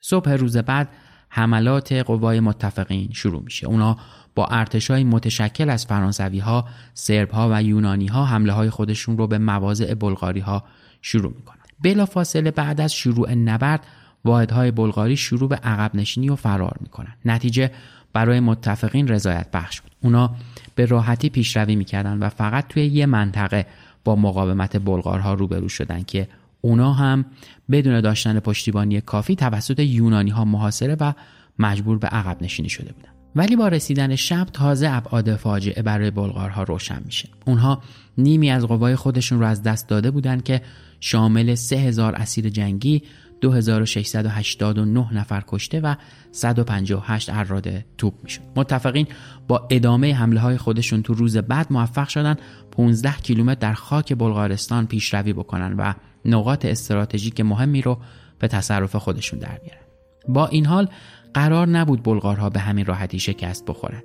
صبح 0.02 0.32
روز 0.32 0.58
بعد 0.58 0.90
حملات 1.30 1.94
قوای 1.94 2.40
متفقین 2.40 3.10
شروع 3.14 3.44
میشه 3.44 3.68
اونا 3.68 3.98
با 4.36 4.46
ارتشای 4.46 5.04
متشکل 5.04 5.70
از 5.70 5.86
فرانسوی 5.86 6.40
ها، 6.40 6.66
سرب 6.94 7.32
ها 7.32 7.50
و 7.52 7.64
یونانی 7.64 8.08
ها 8.08 8.26
حمله 8.26 8.54
های 8.54 8.70
خودشون 8.70 9.18
رو 9.18 9.28
به 9.28 9.38
مواضع 9.38 9.94
بلغاری 9.94 10.40
ها 10.40 10.64
شروع 11.02 11.34
می‌کنن. 11.36 11.60
بلا 11.84 12.06
فاصله 12.06 12.52
بعد 12.52 12.82
از 12.82 12.94
شروع 12.94 13.34
نبرد 13.34 13.86
واحدهای 14.26 14.72
بلغاری 14.72 15.18
شروع 15.18 15.50
به 15.50 15.56
عقب 15.56 15.96
نشینی 15.96 16.30
و 16.30 16.36
فرار 16.36 16.78
می‌کنن. 16.82 17.16
نتیجه 17.26 17.72
برای 18.14 18.40
متفقین 18.40 19.08
رضایت 19.08 19.52
بخش 19.54 19.82
بود. 19.82 19.92
اونا 20.02 20.36
به 20.80 20.86
راحتی 20.86 21.30
پیشروی 21.30 21.76
می‌کردن 21.76 22.18
و 22.18 22.30
فقط 22.30 22.68
توی 22.68 22.86
یه 22.86 23.06
منطقه 23.06 23.66
با 24.04 24.16
مقاومت 24.16 24.78
بلغارها 24.78 25.34
روبرو 25.34 25.70
شدن 25.70 26.04
که 26.04 26.28
اونا 26.62 26.94
هم 26.94 27.26
بدون 27.72 28.02
داشتن 28.02 28.40
پشتیبانی 28.40 29.02
کافی 29.02 29.36
توسط 29.36 29.80
یونانی 29.80 30.30
ها 30.30 30.46
محاصره 30.46 30.98
و 31.00 31.14
مجبور 31.60 31.98
به 31.98 32.08
عقب 32.08 32.42
نشینی 32.42 32.70
شده 32.70 32.94
بودن. 32.94 33.10
ولی 33.36 33.56
با 33.56 33.68
رسیدن 33.68 34.16
شب 34.16 34.48
تازه 34.54 34.90
ابعاد 34.90 35.36
فاجعه 35.36 35.82
برای 35.82 36.12
بلغارها 36.12 36.64
روشن 36.64 37.02
میشه 37.06 37.30
اونها 37.46 37.82
نیمی 38.18 38.52
از 38.52 38.66
قوای 38.66 38.96
خودشون 38.96 39.40
رو 39.40 39.46
از 39.46 39.64
دست 39.64 39.88
داده 39.88 40.12
بودند 40.12 40.44
که 40.44 40.62
شامل 41.00 41.56
3000 41.56 42.16
اسیر 42.16 42.50
جنگی 42.50 43.04
2689 43.42 45.14
نفر 45.14 45.44
کشته 45.48 45.80
و 45.80 45.96
158 46.32 47.30
اراده 47.30 47.86
توپ 47.98 48.14
می‌شد. 48.24 48.42
متفقین 48.56 49.08
با 49.48 49.68
ادامه 49.70 50.14
حمله 50.14 50.40
های 50.40 50.58
خودشون 50.58 51.04
تو 51.04 51.14
روز 51.14 51.38
بعد 51.38 51.68
موفق 51.70 52.08
شدن 52.08 52.36
15 52.72 53.14
کیلومتر 53.24 53.60
در 53.60 53.74
خاک 53.74 54.14
بلغارستان 54.14 54.88
پیشروی 54.88 55.34
بکنن 55.34 55.74
و 55.74 55.94
نقاط 56.26 56.66
استراتژیک 56.66 57.42
مهمی 57.42 57.82
رو 57.82 58.00
به 58.40 58.48
تصرف 58.48 58.96
خودشون 58.96 59.40
در 59.40 59.60
بیارن. 59.64 59.82
با 60.28 60.48
این 60.48 60.66
حال 60.66 60.88
قرار 61.34 61.68
نبود 61.68 62.04
بلغارها 62.04 62.50
به 62.50 62.60
همین 62.60 62.86
راحتی 62.86 63.20
شکست 63.20 63.66
بخورند. 63.66 64.04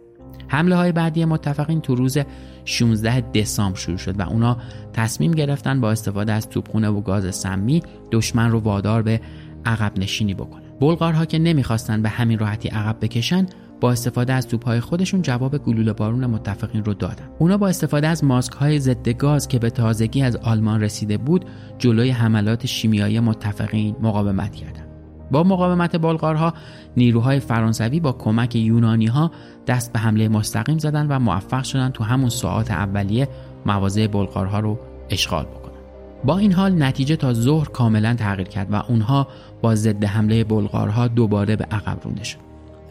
حمله 0.48 0.76
های 0.76 0.92
بعدی 0.92 1.24
متفقین 1.24 1.80
تو 1.80 1.94
روز 1.94 2.18
16 2.64 3.20
دسامبر 3.20 3.78
شروع 3.78 3.98
شد 3.98 4.20
و 4.20 4.22
اونا 4.22 4.56
تصمیم 4.92 5.32
گرفتن 5.32 5.80
با 5.80 5.90
استفاده 5.90 6.32
از 6.32 6.48
توپخونه 6.48 6.88
و 6.88 7.00
گاز 7.00 7.34
سمی 7.34 7.82
دشمن 8.12 8.50
رو 8.50 8.60
وادار 8.60 9.02
به 9.02 9.20
عقب 9.64 9.98
نشینی 9.98 10.34
بکنن. 10.34 10.62
بلغارها 10.80 11.24
که 11.24 11.38
نمی‌خواستن 11.38 12.02
به 12.02 12.08
همین 12.08 12.38
راحتی 12.38 12.68
عقب 12.68 12.96
بکشن 13.00 13.46
با 13.80 13.92
استفاده 13.92 14.32
از 14.32 14.48
توپهای 14.48 14.80
خودشون 14.80 15.22
جواب 15.22 15.58
گلوله 15.58 15.92
بارون 15.92 16.26
متفقین 16.26 16.84
رو 16.84 16.94
دادن. 16.94 17.28
اونا 17.38 17.56
با 17.56 17.68
استفاده 17.68 18.08
از 18.08 18.24
ماسک 18.24 18.52
های 18.52 18.78
ضد 18.78 19.08
گاز 19.08 19.48
که 19.48 19.58
به 19.58 19.70
تازگی 19.70 20.22
از 20.22 20.36
آلمان 20.36 20.80
رسیده 20.80 21.18
بود 21.18 21.44
جلوی 21.78 22.10
حملات 22.10 22.66
شیمیایی 22.66 23.20
متفقین 23.20 23.96
مقاومت 24.02 24.54
کردند. 24.54 24.93
با 25.30 25.42
مقاومت 25.42 25.96
بلغارها 25.96 26.54
نیروهای 26.96 27.40
فرانسوی 27.40 28.00
با 28.00 28.12
کمک 28.12 28.56
یونانی 28.56 29.06
ها 29.06 29.30
دست 29.66 29.92
به 29.92 29.98
حمله 29.98 30.28
مستقیم 30.28 30.78
زدن 30.78 31.06
و 31.06 31.18
موفق 31.18 31.62
شدن 31.62 31.90
تو 31.90 32.04
همون 32.04 32.28
ساعات 32.28 32.70
اولیه 32.70 33.28
مواضع 33.66 34.06
بلغارها 34.06 34.60
رو 34.60 34.78
اشغال 35.10 35.44
بکنن 35.44 35.74
با 36.24 36.38
این 36.38 36.52
حال 36.52 36.82
نتیجه 36.82 37.16
تا 37.16 37.32
ظهر 37.32 37.68
کاملا 37.68 38.14
تغییر 38.14 38.48
کرد 38.48 38.72
و 38.72 38.82
اونها 38.88 39.28
با 39.62 39.74
ضد 39.74 40.04
حمله 40.04 40.44
بلغارها 40.44 41.08
دوباره 41.08 41.56
به 41.56 41.64
عقب 41.64 41.98
رونده 42.04 42.24
شد. 42.24 42.38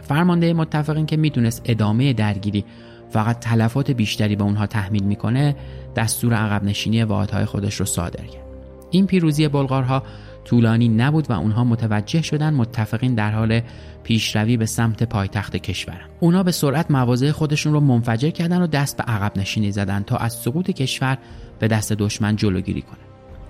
فرمانده 0.04 0.54
متفقین 0.54 1.06
که 1.06 1.18
می‌دونست 1.18 1.62
ادامه 1.66 2.14
درگیری 2.14 2.66
فقط 3.10 3.40
تلفات 3.40 3.92
بیشتری 3.92 4.36
به 4.36 4.44
اونها 4.44 4.66
تحمیل 4.66 5.04
می‌کنه 5.04 5.56
دستور 5.96 6.34
عقب 6.34 6.64
نشینی 6.64 7.04
واحدهای 7.04 7.46
خودش 7.46 7.76
رو 7.76 7.86
صادر 7.86 8.26
کرد. 8.26 8.44
این 8.92 9.08
پیروزی 9.08 9.48
بلغارها 9.48 10.04
طولانی 10.46 10.88
نبود 10.90 11.30
و 11.30 11.34
اونها 11.34 11.64
متوجه 11.64 12.22
شدن 12.22 12.54
متفقین 12.54 13.16
در 13.16 13.32
حال 13.32 13.62
پیشروی 14.04 14.58
به 14.58 14.66
سمت 14.66 15.04
پایتخت 15.04 15.56
کشورن. 15.56 16.10
اونا 16.20 16.44
به 16.44 16.52
سرعت 16.52 16.92
مواضع 16.92 17.32
خودشون 17.32 17.74
رو 17.74 17.80
منفجر 17.80 18.30
کردن 18.30 18.62
و 18.62 18.68
دست 18.68 18.98
به 18.98 19.04
عقب 19.04 19.38
نشینی 19.38 19.72
زدن 19.72 20.04
تا 20.04 20.18
از 20.18 20.34
سقوط 20.34 20.72
کشور 20.72 21.18
به 21.60 21.68
دست 21.68 21.94
دشمن 21.94 22.36
جلوگیری 22.36 22.82
کنه 22.82 23.00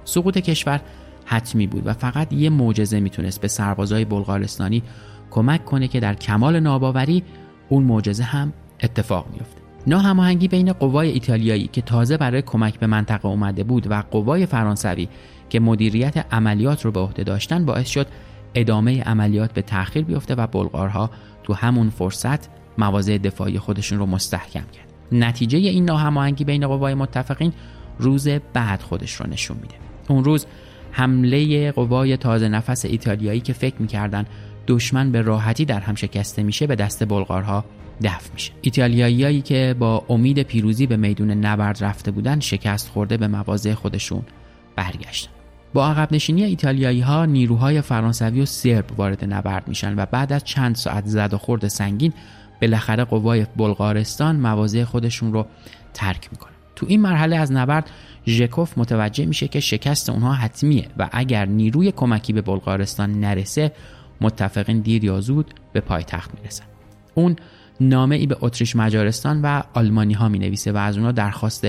سقوط 0.03 0.37
کشور 0.37 0.81
حتمی 1.25 1.67
بود 1.67 1.87
و 1.87 1.93
فقط 1.93 2.33
یه 2.33 2.49
معجزه 2.49 2.99
می‌تونست 2.99 3.41
به 3.41 3.47
سربازای 3.47 4.05
بلغارستانی 4.05 4.83
کمک 5.31 5.65
کنه 5.65 5.87
که 5.87 5.99
در 5.99 6.13
کمال 6.13 6.59
ناباوری 6.59 7.23
اون 7.69 7.83
معجزه 7.83 8.23
هم 8.23 8.53
اتفاق 8.83 9.27
میفته 9.33 9.62
ناهماهنگی 9.87 10.47
بین 10.47 10.73
قوای 10.73 11.09
ایتالیایی 11.09 11.69
که 11.73 11.81
تازه 11.81 12.17
برای 12.17 12.41
کمک 12.41 12.79
به 12.79 12.87
منطقه 12.87 13.25
اومده 13.25 13.63
بود 13.63 13.91
و 13.91 14.03
قوای 14.11 14.45
فرانسوی 14.45 15.07
که 15.49 15.59
مدیریت 15.59 16.25
عملیات 16.33 16.85
رو 16.85 16.91
به 16.91 16.99
عهده 16.99 17.23
داشتن 17.23 17.65
باعث 17.65 17.87
شد 17.87 18.07
ادامه 18.55 19.01
عملیات 19.01 19.53
به 19.53 19.61
تأخیر 19.61 20.05
بیفته 20.05 20.35
و 20.35 20.47
بلغارها 20.47 21.09
تو 21.43 21.53
همون 21.53 21.89
فرصت 21.89 22.49
مواضع 22.77 23.17
دفاعی 23.17 23.59
خودشون 23.59 23.99
رو 23.99 24.05
مستحکم 24.05 24.63
کرد. 24.73 24.93
نتیجه 25.11 25.57
این 25.57 25.85
ناهماهنگی 25.85 26.43
بین 26.43 26.67
قوای 26.67 26.93
متفقین 26.93 27.53
روز 27.99 28.27
بعد 28.27 28.81
خودش 28.81 29.13
رو 29.13 29.27
نشون 29.29 29.57
میده. 29.61 29.75
اون 30.09 30.23
روز 30.23 30.45
حمله 30.91 31.71
قوای 31.71 32.17
تازه 32.17 32.47
نفس 32.47 32.85
ایتالیایی 32.85 33.39
که 33.39 33.53
فکر 33.53 33.75
می‌کردن 33.79 34.25
دشمن 34.67 35.11
به 35.11 35.21
راحتی 35.21 35.65
در 35.65 35.79
هم 35.79 35.95
شکسته 35.95 36.43
میشه 36.43 36.67
به 36.67 36.75
دست 36.75 37.05
بلغارها 37.05 37.65
دفع 38.03 38.33
میشه. 38.33 38.51
ایتالیاییایی 38.61 39.41
که 39.41 39.75
با 39.79 40.05
امید 40.09 40.43
پیروزی 40.43 40.87
به 40.87 40.97
میدون 40.97 41.31
نبرد 41.31 41.83
رفته 41.83 42.11
بودن 42.11 42.39
شکست 42.39 42.89
خورده 42.89 43.17
به 43.17 43.27
مواضع 43.27 43.73
خودشون 43.73 44.21
برگشتن. 44.75 45.31
با 45.73 45.87
عقب 45.87 46.13
نشینی 46.13 46.43
ایتالیایی 46.43 47.01
ها 47.01 47.25
نیروهای 47.25 47.81
فرانسوی 47.81 48.41
و 48.41 48.45
سرب 48.45 48.85
وارد 48.97 49.33
نبرد 49.33 49.67
میشن 49.67 49.99
و 49.99 50.05
بعد 50.05 50.33
از 50.33 50.43
چند 50.43 50.75
ساعت 50.75 51.05
زد 51.05 51.33
و 51.33 51.37
خورد 51.37 51.67
سنگین 51.67 52.13
بالاخره 52.61 53.03
قوای 53.03 53.45
بلغارستان 53.57 54.35
مواضع 54.35 54.83
خودشون 54.83 55.33
رو 55.33 55.45
ترک 55.93 56.29
می‌کنن 56.31 56.53
تو 56.75 56.85
این 56.89 57.01
مرحله 57.01 57.35
از 57.35 57.51
نبرد 57.51 57.89
ژکوف 58.27 58.77
متوجه 58.77 59.25
میشه 59.25 59.47
که 59.47 59.59
شکست 59.59 60.09
اونها 60.09 60.33
حتمیه 60.33 60.87
و 60.97 61.09
اگر 61.11 61.45
نیروی 61.45 61.91
کمکی 61.91 62.33
به 62.33 62.41
بلغارستان 62.41 63.11
نرسه 63.19 63.71
متفقین 64.21 64.79
دیر 64.79 65.03
یا 65.03 65.21
زود 65.21 65.53
به 65.73 65.81
پایتخت 65.81 66.31
می‌رسن. 66.39 66.65
اون 67.15 67.35
نامه 67.81 68.15
ای 68.15 68.27
به 68.27 68.37
اتریش 68.41 68.75
مجارستان 68.75 69.41
و 69.41 69.63
آلمانی 69.73 70.13
ها 70.13 70.29
می 70.29 70.39
نویسه 70.39 70.71
و 70.71 70.77
از 70.77 70.97
اونها 70.97 71.11
درخواست 71.11 71.67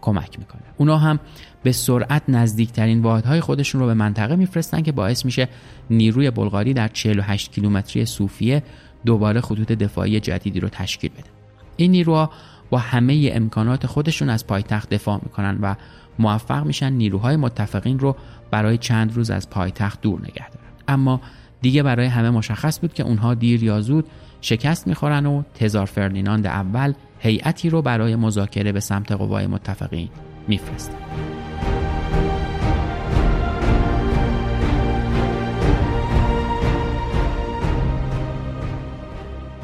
کمک 0.00 0.38
می‌کنه. 0.38 0.62
اونا 0.76 0.98
هم 0.98 1.18
به 1.62 1.72
سرعت 1.72 2.22
نزدیکترین 2.28 3.02
واحدهای 3.02 3.40
خودشون 3.40 3.80
رو 3.80 3.86
به 3.86 3.94
منطقه 3.94 4.36
میفرستن 4.36 4.82
که 4.82 4.92
باعث 4.92 5.24
میشه 5.24 5.48
نیروی 5.90 6.30
بلغاری 6.30 6.74
در 6.74 6.88
48 6.88 7.52
کیلومتری 7.52 8.04
صوفیه 8.04 8.62
دوباره 9.06 9.40
خطوط 9.40 9.72
دفاعی 9.72 10.20
جدیدی 10.20 10.60
رو 10.60 10.68
تشکیل 10.68 11.10
بده. 11.10 11.30
این 11.76 11.90
نیروها 11.90 12.30
با 12.70 12.78
همه 12.78 13.30
امکانات 13.32 13.86
خودشون 13.86 14.30
از 14.30 14.46
پایتخت 14.46 14.90
دفاع 14.90 15.20
می‌کنن 15.22 15.58
و 15.62 15.74
موفق 16.18 16.64
میشن 16.64 16.92
نیروهای 16.92 17.36
متفقین 17.36 17.98
رو 17.98 18.16
برای 18.50 18.78
چند 18.78 19.14
روز 19.14 19.30
از 19.30 19.50
پایتخت 19.50 20.00
دور 20.00 20.20
نگه 20.20 20.48
دارن. 20.48 20.66
اما 20.88 21.20
دیگه 21.66 21.82
برای 21.82 22.06
همه 22.06 22.30
مشخص 22.30 22.80
بود 22.80 22.94
که 22.94 23.02
اونها 23.02 23.34
دیر 23.34 23.62
یا 23.62 23.80
زود 23.80 24.06
شکست 24.40 24.86
می‌خورن 24.86 25.26
و 25.26 25.42
تزار 25.54 25.86
فردیناند 25.86 26.46
اول 26.46 26.92
هیئتی 27.18 27.70
رو 27.70 27.82
برای 27.82 28.16
مذاکره 28.16 28.72
به 28.72 28.80
سمت 28.80 29.12
قوای 29.12 29.46
متفقین 29.46 30.08
میفرستن 30.48 30.94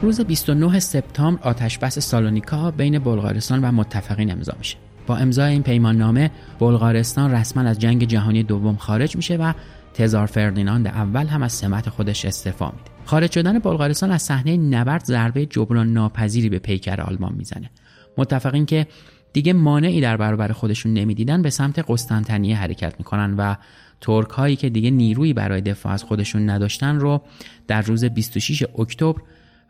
روز 0.03 0.21
29 0.21 0.79
سپتامبر 0.79 1.43
آتشبس 1.43 1.99
سالونیکا 1.99 2.71
بین 2.71 2.99
بلغارستان 2.99 3.65
و 3.65 3.73
متفقین 3.73 4.33
امضا 4.33 4.53
میشه. 4.59 4.77
با 5.07 5.17
امضای 5.17 5.53
این 5.53 5.63
پیمان 5.63 5.97
نامه 5.97 6.31
بلغارستان 6.59 7.33
رسما 7.33 7.63
از 7.63 7.79
جنگ 7.79 8.05
جهانی 8.05 8.43
دوم 8.43 8.77
خارج 8.77 9.17
میشه 9.17 9.37
و 9.37 9.53
تزار 9.95 10.27
فردیناند 10.27 10.87
اول 10.87 11.27
هم 11.27 11.43
از 11.43 11.53
سمت 11.53 11.89
خودش 11.89 12.25
استعفا 12.25 12.67
میده. 12.67 12.91
خارج 13.05 13.33
شدن 13.33 13.59
بلغارستان 13.59 14.11
از 14.11 14.23
صحنه 14.23 14.57
نبرد 14.57 15.05
ضربه 15.05 15.47
جبران 15.47 15.93
ناپذیری 15.93 16.49
به 16.49 16.59
پیکر 16.59 17.01
آلمان 17.01 17.35
می‌زنه. 17.35 17.71
متفقین 18.19 18.67
که 18.67 18.87
دیگه 19.33 19.53
مانعی 19.53 20.01
در 20.01 20.17
برابر 20.17 20.53
خودشون 20.53 20.93
نمی‌دیدن 20.93 21.43
به 21.43 21.51
سمت 21.51 21.85
قسطنطنیه 21.89 22.57
حرکت 22.57 22.95
می‌کنن 22.99 23.35
و 23.35 23.55
ترک 24.01 24.29
هایی 24.29 24.57
که 24.57 24.69
دیگه 24.69 24.91
نیرویی 24.91 25.33
برای 25.33 25.61
دفاع 25.61 25.93
از 25.93 26.05
خودشون 26.05 26.51
نداشتن 26.51 26.99
رو 26.99 27.23
در 27.69 27.83
روز 27.83 28.05
26 28.05 28.65
اکتبر 28.79 29.15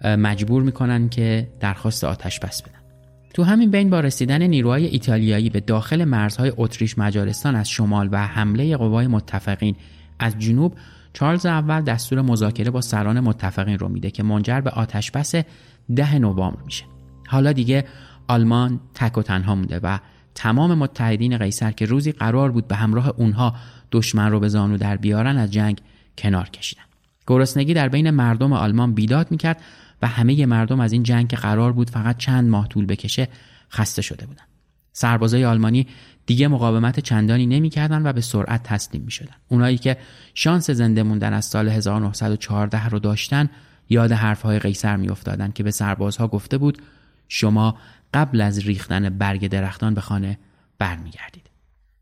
مجبور 0.05 0.63
می‌کنن 0.63 1.09
که 1.09 1.49
درخواست 1.61 2.05
آتش 2.05 2.41
بس 2.41 2.63
بدن 2.63 2.79
تو 3.35 3.43
همین 3.43 3.71
بین 3.71 3.91
با 3.91 4.01
رسیدن 4.01 4.43
نیروهای 4.43 4.87
ایتالیایی 4.87 5.51
به 5.51 5.61
داخل 5.61 6.05
مرزهای 6.05 6.53
اتریش 6.57 6.99
مجارستان 6.99 7.57
از 7.57 7.71
شمال 7.71 8.09
و 8.13 8.27
حمله 8.27 8.77
قوای 8.77 9.07
متفقین 9.07 9.77
از 10.23 10.39
جنوب 10.39 10.75
چارلز 11.13 11.47
اول 11.47 11.81
دستور 11.81 12.21
مذاکره 12.23 12.71
با 12.71 12.81
سران 12.81 13.21
متفقین 13.21 13.79
رو 13.79 13.89
میده 13.89 14.11
که 14.11 14.23
منجر 14.23 14.61
به 14.61 14.71
آتش 14.71 15.11
بس 15.11 15.35
ده 15.97 16.19
نوامبر 16.19 16.63
میشه. 16.65 16.85
حالا 17.29 17.53
دیگه 17.53 17.85
آلمان 18.29 18.81
تک 18.95 19.19
و 19.19 19.23
تنها 19.23 19.55
مونده 19.55 19.81
و 19.83 19.99
تمام 20.35 20.75
متحدین 20.75 21.39
قیصر 21.39 21.71
که 21.71 21.87
روزی 21.87 22.13
قرار 22.13 22.53
بود 22.53 22.69
به 22.69 22.77
همراه 22.77 23.09
اونها 23.17 23.55
دشمن 23.93 24.31
رو 24.31 24.41
به 24.41 24.49
زانو 24.49 24.77
در 24.77 24.97
بیارن 24.97 25.39
از 25.39 25.53
جنگ 25.53 25.81
کنار 26.19 26.49
کشیدن. 26.49 26.83
گرسنگی 27.27 27.75
در 27.75 27.89
بین 27.89 28.11
مردم 28.11 28.53
آلمان 28.53 28.95
بیداد 28.95 29.31
می‌کرد 29.31 29.61
و 30.03 30.07
همه 30.07 30.47
مردم 30.47 30.81
از 30.81 30.93
این 30.93 31.03
جنگ 31.03 31.29
که 31.29 31.37
قرار 31.37 31.73
بود 31.73 31.91
فقط 31.91 32.17
چند 32.17 32.51
ماه 32.51 32.69
طول 32.69 32.87
بکشه 32.87 33.29
خسته 33.71 34.03
شده 34.03 34.27
بودن. 34.27 34.45
سربازای 34.92 35.44
آلمانی 35.44 35.87
دیگه 36.26 36.48
مقاومت 36.48 37.00
چندانی 37.00 37.46
نمی‌کردن 37.46 38.07
و 38.07 38.12
به 38.12 38.20
سرعت 38.20 38.62
تسلیم 38.62 39.02
می‌شدن. 39.02 39.35
اونایی 39.48 39.78
که 39.78 39.96
شانس 40.35 40.70
زنده 40.70 41.02
موندن 41.02 41.33
از 41.33 41.44
سال 41.44 41.68
1914 41.68 42.88
رو 42.88 42.98
داشتن 42.98 43.50
یاد 43.88 44.12
حرفهای 44.12 44.59
قیصر 44.59 44.96
میافتادن 44.96 45.50
که 45.50 45.62
به 45.62 45.70
سربازها 45.70 46.28
گفته 46.28 46.59
بود 46.59 46.83
شما 47.28 47.76
قبل 48.14 48.40
از 48.40 48.59
ریختن 48.59 49.09
برگ 49.09 49.46
درختان 49.48 49.94
به 49.94 50.00
خانه 50.00 50.38
برمیگردید. 50.78 51.50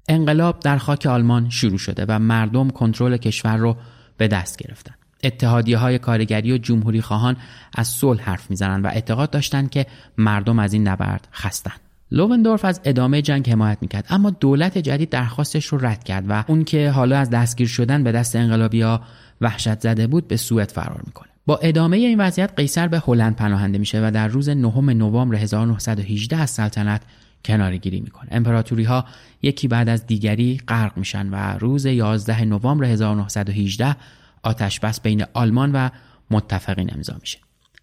انقلاب 0.09 0.61
در 0.61 0.79
خاک 0.79 1.07
آلمان 1.07 1.51
شروع 1.51 1.79
شده 1.79 2.05
و 2.09 2.19
مردم 2.19 2.71
کنترل 2.71 3.17
کشور 3.17 3.57
رو 3.57 3.77
به 4.17 4.29
دست 4.29 4.57
گرفتن. 4.57 4.95
اتحادیه 5.25 5.79
های 5.79 5.99
کارگری 5.99 6.53
و 6.53 6.59
جمهوری 6.59 7.01
خواهان 7.01 7.37
از 7.75 7.89
صلح 7.89 8.23
حرف 8.23 8.51
می‌زنند 8.51 8.85
و 8.85 8.89
اعتقاد 8.89 9.31
داشتند 9.31 9.71
که 9.71 9.87
مردم 10.19 10.59
از 10.59 10.73
این 10.73 10.89
نبرد 10.89 11.29
خستن. 11.33 11.73
لووندورف 12.13 12.65
از 12.65 12.81
ادامه 12.85 13.23
جنگ 13.23 13.51
حمایت 13.51 13.79
می‌کرد 13.81 14.07
اما 14.11 14.31
دولت 14.31 14.79
جدید 14.79 15.11
درخواستش 15.11 15.67
رو 15.67 15.87
رد 15.87 16.05
کرد 16.05 16.25
و 16.29 16.45
اون 16.49 16.65
که 16.65 16.91
حالا 16.91 17.19
از 17.19 17.31
دستگیر 17.31 17.69
شدن 17.69 18.05
به 18.05 18.13
دست 18.13 18.37
انقلابی 18.37 18.81
ها 18.81 19.01
وحشت 19.41 19.81
زده 19.81 20.07
بود 20.07 20.29
به 20.29 20.37
سوئد 20.37 20.71
فرار 20.71 21.03
می‌کنه. 21.07 21.29
با 21.47 21.57
ادامه 21.57 21.97
این 21.97 22.21
وضعیت 22.21 22.53
قیصر 22.57 22.89
به 22.89 23.03
هلند 23.07 23.37
پناهنده 23.37 23.79
میشه 23.79 24.07
و 24.07 24.11
در 24.11 24.29
روز 24.29 24.49
نهم 24.49 24.91
نوامبر 24.91 25.37
1918 25.37 26.37
از 26.37 26.51
سلطنت 26.51 27.03
کناری 27.45 27.79
گیری 27.79 28.01
می‌کنه. 28.01 28.29
امپراتوری 28.31 28.85
ها 28.85 29.05
یکی 29.43 29.69
بعد 29.69 29.89
از 29.89 30.07
دیگری 30.07 30.61
غرق 30.69 30.97
میشن 30.97 31.29
و 31.29 31.59
روز 31.59 31.87
11 31.87 32.45
نوامبر 32.45 32.85
1918 32.85 33.97
آتش 34.43 34.81
بس 34.81 35.01
بین 35.01 35.25
آلمان 35.35 35.73
و 35.73 35.89
متفقین 36.31 36.91
امضا 36.95 37.17
میشه. 37.21 37.39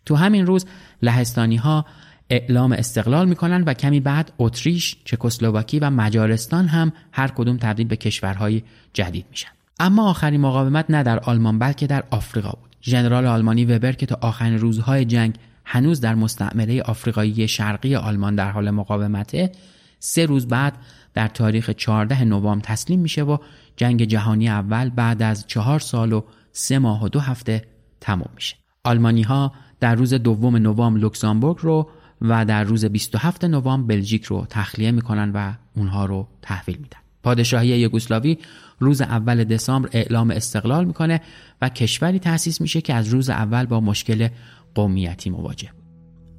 تو 0.05 0.15
همین 0.15 0.45
روز 0.45 0.65
لهستانی 1.01 1.55
ها 1.55 1.85
اعلام 2.29 2.71
استقلال 2.71 3.29
می‌کنن 3.29 3.63
و 3.63 3.73
کمی 3.73 3.99
بعد 3.99 4.31
اتریش، 4.37 4.95
چکسلواکی 5.05 5.79
و 5.79 5.89
مجارستان 5.89 6.67
هم 6.67 6.93
هر 7.11 7.27
کدوم 7.27 7.57
تبدیل 7.57 7.87
به 7.87 7.95
کشورهای 7.95 8.63
جدید 8.93 9.25
میشن. 9.29 9.49
اما 9.79 10.09
آخرین 10.09 10.41
مقاومت 10.41 10.85
نه 10.89 11.03
در 11.03 11.19
آلمان 11.19 11.59
بلکه 11.59 11.87
در 11.87 12.03
آفریقا 12.11 12.49
بود. 12.49 12.75
ژنرال 12.81 13.25
آلمانی 13.25 13.65
وبر 13.65 13.91
که 13.91 14.05
تا 14.05 14.17
آخرین 14.21 14.57
روزهای 14.57 15.05
جنگ 15.05 15.35
هنوز 15.65 16.01
در 16.01 16.15
مستعمره 16.15 16.81
آفریقایی 16.81 17.47
شرقی 17.47 17.95
آلمان 17.95 18.35
در 18.35 18.51
حال 18.51 18.71
مقاومته 18.71 19.51
سه 19.99 20.25
روز 20.25 20.47
بعد 20.47 20.77
در 21.13 21.27
تاریخ 21.27 21.69
14 21.69 22.23
نوامبر 22.23 22.65
تسلیم 22.65 22.99
میشه 22.99 23.23
و 23.23 23.37
جنگ 23.75 24.03
جهانی 24.03 24.49
اول 24.49 24.89
بعد 24.89 25.21
از 25.21 25.47
چهار 25.47 25.79
سال 25.79 26.13
و 26.13 26.21
سه 26.51 26.79
ماه 26.79 27.03
و 27.03 27.09
دو 27.09 27.19
هفته 27.19 27.61
تمام 28.01 28.29
میشه 28.35 28.55
آلمانی 28.83 29.21
ها 29.21 29.53
در 29.79 29.95
روز 29.95 30.13
دوم 30.13 30.55
نوامبر 30.55 30.99
لوکزامبورگ 30.99 31.57
رو 31.61 31.89
و 32.21 32.45
در 32.45 32.63
روز 32.63 32.85
27 32.85 33.43
نوامبر 33.43 33.95
بلژیک 33.95 34.25
رو 34.25 34.45
تخلیه 34.49 34.91
می‌کنن 34.91 35.31
و 35.31 35.53
اونها 35.75 36.05
رو 36.05 36.27
تحویل 36.41 36.77
میدن. 36.77 36.97
پادشاهی 37.23 37.67
یوگسلاوی 37.67 38.37
روز 38.79 39.01
اول 39.01 39.43
دسامبر 39.43 39.89
اعلام 39.91 40.31
استقلال 40.31 40.85
می‌کنه 40.85 41.21
و 41.61 41.69
کشوری 41.69 42.19
تأسیس 42.19 42.61
میشه 42.61 42.81
که 42.81 42.93
از 42.93 43.07
روز 43.07 43.29
اول 43.29 43.65
با 43.65 43.79
مشکل 43.79 44.27
قومیتی 44.75 45.29
مواجه. 45.29 45.69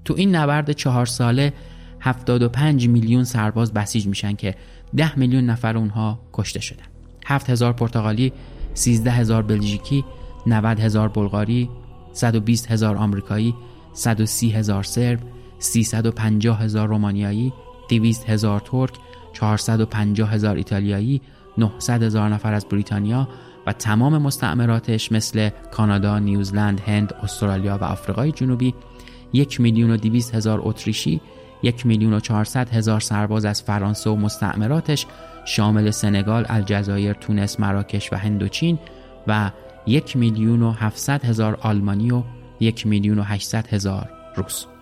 تو 0.05 0.15
این 0.17 0.37
نبرد 0.37 0.73
چهار 0.73 1.07
ساله 1.07 1.53
75 2.01 2.89
میلیون 2.89 3.25
سرباز 3.25 3.73
بسیج 3.73 4.07
میشن 4.07 4.35
که 4.35 4.55
10 4.97 5.19
میلیون 5.19 5.45
نفر 5.47 5.77
اونها 5.77 6.21
کشته 6.33 6.61
شدن. 6.61 6.85
7000 7.27 7.73
پرتغالی 7.73 8.33
13 8.75 9.11
هزار 9.11 9.43
بلژیکی 9.43 10.05
90 10.47 10.81
هزار 10.81 11.09
بلغاری 11.09 11.71
120 12.13 12.71
هزار 12.71 12.97
آمریکایی 12.97 13.55
130 13.93 14.51
هزار 14.51 14.83
سرب 14.83 15.21
350 15.59 16.61
هزار 16.61 16.89
رومانیایی 16.89 17.53
200 17.89 18.31
هزار 18.31 18.61
ترک 18.61 18.91
450 19.33 20.33
هزار 20.33 20.57
ایتالیایی 20.57 21.21
900 21.59 22.03
هزار 22.03 22.29
نفر 22.29 22.53
از 22.53 22.67
بریتانیا 22.67 23.29
و 23.67 23.73
تمام 23.73 24.19
مستعمراتش 24.19 25.13
مثل 25.13 25.51
کانادا، 25.71 26.19
نیوزلند، 26.19 26.81
هند، 26.81 27.15
استرالیا 27.23 27.79
و 27.79 27.85
آفریقای 27.85 28.33
جنوبی 28.33 28.75
یک 29.33 29.61
میلیون 29.61 29.91
و 29.91 29.97
دویست 29.97 30.35
هزار 30.35 30.61
اتریشی 30.63 31.21
یک 31.63 31.87
میلیون 31.87 32.13
و 32.13 32.21
چهارصد 32.21 32.69
هزار 32.69 33.01
سرباز 33.01 33.45
از 33.45 33.63
فرانسه 33.63 34.11
و 34.11 34.17
مستعمراتش 34.17 35.07
شامل 35.45 35.91
سنگال، 35.91 36.47
الجزایر، 36.49 37.13
تونس، 37.13 37.61
مراکش 37.61 38.13
و 38.13 38.17
هندوچین 38.17 38.79
و 39.27 39.51
یک 39.87 40.17
میلیون 40.17 40.63
و 40.63 40.73
هفتصد 40.73 41.25
هزار 41.25 41.59
آلمانی 41.61 42.11
و 42.11 42.23
یک 42.61 42.87
میلیون 42.87 43.19
و 43.19 43.23
هشتصد 43.23 43.67
هزار 43.67 44.09
روس. 44.37 44.78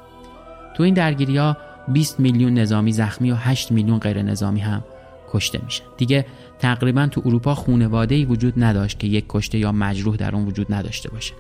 تو 0.77 0.83
این 0.83 0.95
درگیری 0.95 1.37
ها 1.37 1.57
20 1.89 2.21
میلیون 2.21 2.55
نظامی 2.55 2.93
زخمی 2.93 3.31
و 3.31 3.35
8 3.35 3.73
میلیون 3.73 3.99
غیر 3.99 4.23
نظامی 4.23 4.61
هم 4.61 4.85
کشته 5.33 5.61
میشن. 5.65 5.85
دیگه 5.97 6.27
تقریبا 6.59 7.07
تو 7.07 7.23
اروپا 7.25 7.55
خونواده 7.55 8.15
ای 8.15 8.25
وجود 8.25 8.55
نداشت 8.57 8.99
که 8.99 9.07
یک 9.07 9.25
کشته 9.29 9.59
یا 9.59 9.73
مجروح 9.73 10.17
در 10.17 10.35
اون 10.35 10.47
وجود 10.47 10.75
نداشته 10.75 11.11
باشه. 11.11 11.35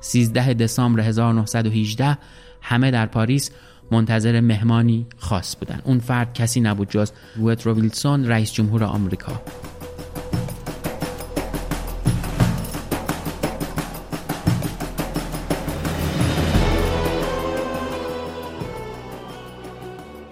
13 0.00 0.54
دسامبر 0.54 1.00
1918 1.00 2.18
همه 2.62 2.90
در 2.90 3.06
پاریس 3.06 3.50
منتظر 3.90 4.40
مهمانی 4.40 5.06
خاص 5.16 5.56
بودن. 5.56 5.80
اون 5.84 5.98
فرد 5.98 6.34
کسی 6.34 6.60
نبود 6.60 6.90
جز 6.90 7.12
وودرو 7.38 7.74
ویلسون 7.74 8.26
رئیس 8.26 8.52
جمهور 8.52 8.84
آمریکا. 8.84 9.42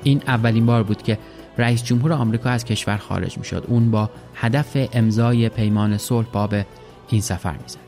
این 0.03 0.23
اولین 0.27 0.67
بار 0.67 0.83
بود 0.83 1.03
که 1.03 1.19
رئیس 1.59 1.85
جمهور 1.85 2.13
آمریکا 2.13 2.51
از 2.51 2.65
کشور 2.65 2.97
خارج 2.97 3.39
می 3.39 3.45
شد. 3.45 3.65
اون 3.69 3.91
با 3.91 4.11
هدف 4.35 4.89
امضای 4.93 5.49
پیمان 5.49 5.99
صلح 5.99 6.27
باب 6.33 6.55
این 7.09 7.21
سفر 7.21 7.57
می‌زد. 7.63 7.79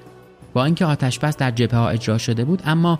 با 0.52 0.64
اینکه 0.64 0.84
آتش 0.84 1.18
بس 1.18 1.36
در 1.36 1.50
جبهه 1.50 1.78
ها 1.78 1.88
اجرا 1.88 2.18
شده 2.18 2.44
بود 2.44 2.62
اما 2.66 2.98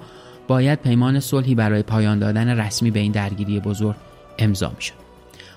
باید 0.49 0.79
پیمان 0.81 1.21
صلحی 1.21 1.55
برای 1.55 1.83
پایان 1.83 2.19
دادن 2.19 2.49
رسمی 2.61 2.91
به 2.91 3.01
این 3.01 3.13
درگیری 3.13 3.61
بزرگ 3.61 3.97
امضا 4.39 4.73
می 4.77 4.83
شد. 4.83 4.95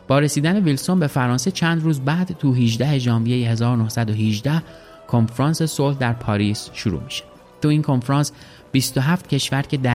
با 0.07 0.19
رسیدن 0.19 0.63
ویلسون 0.63 0.99
به 0.99 1.07
فرانسه 1.07 1.51
چند 1.51 1.83
روز 1.83 1.99
بعد 1.99 2.35
تو 2.39 2.53
18 2.53 2.99
ژانویه 2.99 3.49
1918 3.49 4.63
کنفرانس 5.07 5.63
صلح 5.63 5.97
در 5.97 6.13
پاریس 6.13 6.69
شروع 6.73 7.03
میشه. 7.03 7.23
تو 7.61 7.67
این 7.67 7.81
کنفرانس 7.81 8.31
27 8.71 9.29
کشور 9.29 9.61
که 9.61 9.77
در 9.77 9.94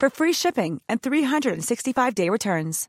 for 0.00 0.10
free 0.10 0.32
shipping 0.32 0.80
and 0.88 0.98
365-day 1.02 2.28
returns. 2.30 2.88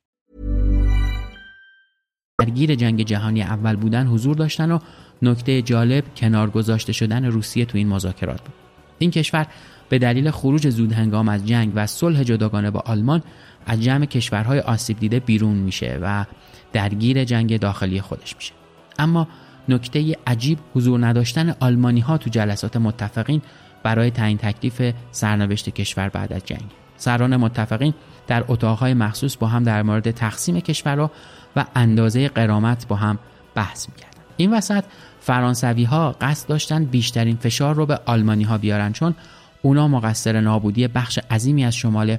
درگیر 2.39 2.75
جنگ 2.75 3.03
جهانی 3.03 3.41
اول 3.41 3.75
بودن 3.75 4.07
حضور 4.07 4.35
داشتن 4.35 4.71
و 4.71 4.79
نکته 5.21 5.61
جالب 5.61 6.03
کنار 6.15 6.49
گذاشته 6.49 6.93
شدن 6.93 7.25
روسیه 7.25 7.65
تو 7.65 7.77
این 7.77 7.87
مذاکرات 7.87 8.41
بود. 8.41 8.53
این 8.99 9.11
کشور 9.11 9.47
به 9.89 9.99
دلیل 9.99 10.31
خروج 10.31 10.69
زود 10.69 10.91
هنگام 10.91 11.29
از 11.29 11.47
جنگ 11.47 11.71
و 11.75 11.87
صلح 11.87 12.23
جداگانه 12.23 12.71
با 12.71 12.79
آلمان 12.79 13.23
از 13.65 13.83
جمع 13.83 14.05
کشورهای 14.05 14.59
آسیب 14.59 14.99
دیده 14.99 15.19
بیرون 15.19 15.57
میشه 15.57 15.99
و 16.01 16.25
درگیر 16.73 17.23
جنگ 17.23 17.59
داخلی 17.59 18.01
خودش 18.01 18.35
میشه. 18.35 18.53
اما 18.99 19.27
نکته 19.69 20.17
عجیب 20.27 20.59
حضور 20.75 21.05
نداشتن 21.05 21.55
آلمانی 21.59 21.99
ها 21.99 22.17
تو 22.17 22.29
جلسات 22.29 22.77
متفقین 22.77 23.41
برای 23.83 24.11
تعیین 24.11 24.37
تکلیف 24.37 24.93
سرنوشت 25.11 25.69
کشور 25.69 26.09
بعد 26.09 26.33
از 26.33 26.45
جنگ. 26.45 26.86
سران 26.97 27.37
متفقین 27.37 27.93
در 28.27 28.43
اتاقهای 28.47 28.93
مخصوص 28.93 29.37
با 29.37 29.47
هم 29.47 29.63
در 29.63 29.81
مورد 29.83 30.11
تقسیم 30.11 30.59
کشورها 30.59 31.11
و 31.55 31.65
اندازه 31.75 32.27
قرامت 32.27 32.87
با 32.87 32.95
هم 32.95 33.19
بحث 33.55 33.89
می‌کردن. 33.89 34.17
این 34.37 34.53
وسط 34.53 34.83
فرانسوی 35.21 35.83
ها 35.83 36.15
قصد 36.21 36.49
داشتن 36.49 36.85
بیشترین 36.85 37.35
فشار 37.35 37.75
رو 37.75 37.85
به 37.85 37.99
آلمانی 38.05 38.43
ها 38.43 38.57
بیارن 38.57 38.91
چون 38.91 39.15
اونا 39.61 39.87
مقصر 39.87 40.41
نابودی 40.41 40.87
بخش 40.87 41.19
عظیمی 41.31 41.65
از 41.65 41.75
شمال 41.75 42.17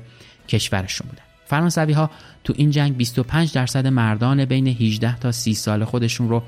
کشورشون 0.48 1.08
بودن. 1.08 1.22
فرانسوی 1.46 1.92
ها 1.92 2.10
تو 2.44 2.52
این 2.56 2.70
جنگ 2.70 2.96
25 2.96 3.52
درصد 3.52 3.86
مردان 3.86 4.44
بین 4.44 4.66
18 4.66 5.18
تا 5.18 5.32
30 5.32 5.54
سال 5.54 5.84
خودشون 5.84 6.28
رو 6.28 6.42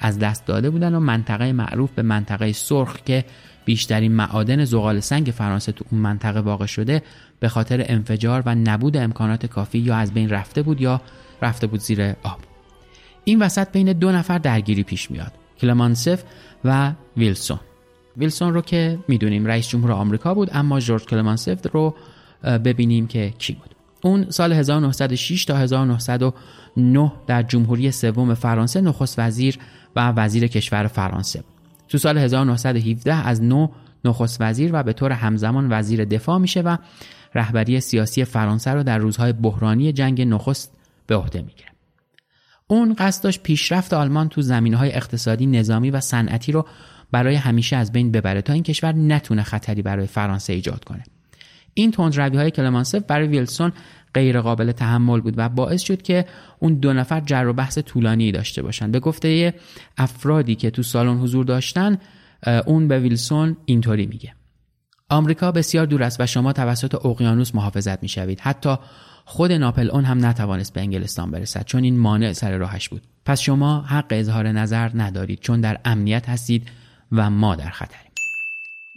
از 0.00 0.18
دست 0.18 0.46
داده 0.46 0.70
بودن 0.70 0.94
و 0.94 1.00
منطقه 1.00 1.52
معروف 1.52 1.90
به 1.90 2.02
منطقه 2.02 2.52
سرخ 2.52 2.96
که 3.06 3.24
بیشترین 3.64 4.12
معادن 4.12 4.64
زغال 4.64 5.00
سنگ 5.00 5.26
فرانسه 5.26 5.72
تو 5.72 5.84
اون 5.90 6.00
منطقه 6.00 6.40
واقع 6.40 6.66
شده 6.66 7.02
به 7.40 7.48
خاطر 7.48 7.84
انفجار 7.88 8.42
و 8.46 8.54
نبود 8.54 8.96
امکانات 8.96 9.46
کافی 9.46 9.78
یا 9.78 9.96
از 9.96 10.14
بین 10.14 10.30
رفته 10.30 10.62
بود 10.62 10.80
یا 10.80 11.00
رفته 11.42 11.66
بود 11.66 11.80
زیر 11.80 12.02
آب. 12.02 12.38
این 13.24 13.42
وسط 13.42 13.72
بین 13.72 13.92
دو 13.92 14.12
نفر 14.12 14.38
درگیری 14.38 14.82
پیش 14.82 15.10
میاد 15.10 15.32
کلمانسف 15.60 16.22
و 16.64 16.92
ویلسون. 17.16 17.60
ویلسون 18.16 18.54
رو 18.54 18.60
که 18.60 18.98
می‌دونیم 19.08 19.46
رئیس 19.46 19.68
جمهور 19.68 19.92
آمریکا 19.92 20.34
بود 20.34 20.50
اما 20.52 20.80
جورج 20.80 21.04
کلمانسف 21.04 21.66
رو 21.72 21.94
ببینیم 22.42 23.06
که 23.06 23.30
کی 23.38 23.52
بود. 23.52 23.74
اون 24.02 24.30
سال 24.30 24.52
1906 24.52 25.44
تا 25.44 25.56
1909 25.56 27.12
در 27.26 27.42
جمهوری 27.42 27.90
سوم 27.90 28.34
فرانسه 28.34 28.80
نخست 28.80 29.18
وزیر 29.18 29.58
و 29.96 30.12
وزیر 30.12 30.46
کشور 30.46 30.86
فرانسه 30.86 31.40
بود. 31.40 31.53
تو 31.88 31.98
سال 31.98 32.18
1917 32.18 33.14
از 33.14 33.42
نو 33.42 33.68
نخست 34.04 34.36
وزیر 34.40 34.70
و 34.72 34.82
به 34.82 34.92
طور 34.92 35.12
همزمان 35.12 35.66
وزیر 35.70 36.04
دفاع 36.04 36.38
میشه 36.38 36.60
و 36.60 36.76
رهبری 37.34 37.80
سیاسی 37.80 38.24
فرانسه 38.24 38.70
رو 38.70 38.82
در 38.82 38.98
روزهای 38.98 39.32
بحرانی 39.32 39.92
جنگ 39.92 40.22
نخست 40.22 40.76
به 41.06 41.16
عهده 41.16 41.42
می‌گیره. 41.42 41.68
اون 42.66 42.94
قصد 42.94 43.24
داشت 43.24 43.42
پیشرفت 43.42 43.92
آلمان 43.92 44.28
تو 44.28 44.42
زمینهای 44.42 44.92
اقتصادی، 44.92 45.46
نظامی 45.46 45.90
و 45.90 46.00
صنعتی 46.00 46.52
رو 46.52 46.66
برای 47.12 47.34
همیشه 47.34 47.76
از 47.76 47.92
بین 47.92 48.12
ببره 48.12 48.42
تا 48.42 48.52
این 48.52 48.62
کشور 48.62 48.92
نتونه 48.92 49.42
خطری 49.42 49.82
برای 49.82 50.06
فرانسه 50.06 50.52
ایجاد 50.52 50.84
کنه. 50.84 51.02
این 51.74 51.90
تندروی 51.90 52.36
های 52.36 52.50
کلمانسف 52.50 52.98
برای 52.98 53.26
ویلسون 53.26 53.72
غیر 54.14 54.40
قابل 54.40 54.72
تحمل 54.72 55.20
بود 55.20 55.34
و 55.36 55.48
باعث 55.48 55.82
شد 55.82 56.02
که 56.02 56.26
اون 56.58 56.74
دو 56.74 56.92
نفر 56.92 57.20
جر 57.20 57.46
و 57.46 57.52
بحث 57.52 57.78
طولانی 57.78 58.32
داشته 58.32 58.62
باشن. 58.62 58.90
به 58.90 59.00
گفته 59.00 59.54
افرادی 59.98 60.54
که 60.54 60.70
تو 60.70 60.82
سالن 60.82 61.18
حضور 61.18 61.44
داشتن 61.44 61.98
اون 62.66 62.88
به 62.88 62.98
ویلسون 62.98 63.56
اینطوری 63.64 64.06
میگه. 64.06 64.34
آمریکا 65.08 65.52
بسیار 65.52 65.86
دور 65.86 66.02
است 66.02 66.20
و 66.20 66.26
شما 66.26 66.52
توسط 66.52 67.06
اقیانوس 67.06 67.54
محافظت 67.54 68.02
می‌شوید. 68.02 68.40
حتی 68.40 68.76
خود 69.24 69.52
ناپل 69.52 69.90
اون 69.90 70.04
هم 70.04 70.26
نتوانست 70.26 70.72
به 70.72 70.80
انگلستان 70.80 71.30
برسد 71.30 71.64
چون 71.64 71.84
این 71.84 71.98
مانع 71.98 72.32
سر 72.32 72.56
راهش 72.56 72.88
بود. 72.88 73.02
پس 73.24 73.40
شما 73.40 73.80
حق 73.80 74.06
اظهار 74.10 74.48
نظر 74.52 74.90
ندارید 74.94 75.40
چون 75.40 75.60
در 75.60 75.78
امنیت 75.84 76.28
هستید 76.28 76.68
و 77.12 77.30
ما 77.30 77.56
در 77.56 77.70
خطریم. 77.70 78.10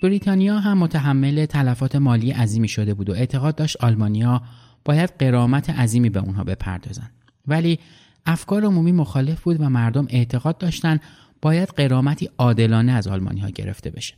بریتانیا 0.04 0.60
هم 0.60 0.78
متحمل 0.78 1.46
تلفات 1.46 1.96
مالی 1.96 2.32
عظیمی 2.32 2.68
شده 2.68 2.94
بود 2.94 3.10
و 3.10 3.14
اعتقاد 3.14 3.56
داشت 3.56 3.84
آلمانیا 3.84 4.42
باید 4.86 5.14
قرامت 5.20 5.70
عظیمی 5.70 6.10
به 6.10 6.20
اونها 6.20 6.44
بپردازند 6.44 7.12
ولی 7.48 7.80
افکار 8.26 8.66
عمومی 8.66 8.92
مخالف 8.92 9.42
بود 9.42 9.62
و 9.62 9.70
مردم 9.70 10.08
اعتقاد 10.10 10.58
داشتند 10.58 11.02
باید 11.42 11.70
قرامتی 11.70 12.30
عادلانه 12.38 12.92
از 12.92 13.08
آلمانی 13.08 13.40
ها 13.40 13.50
گرفته 13.50 13.90
بشه. 13.90 14.16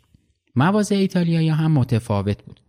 مواضع 0.55 0.95
ایتالیایی 0.95 1.49
هم 1.49 1.71
متفاوت 1.71 2.43
بود. 2.43 2.59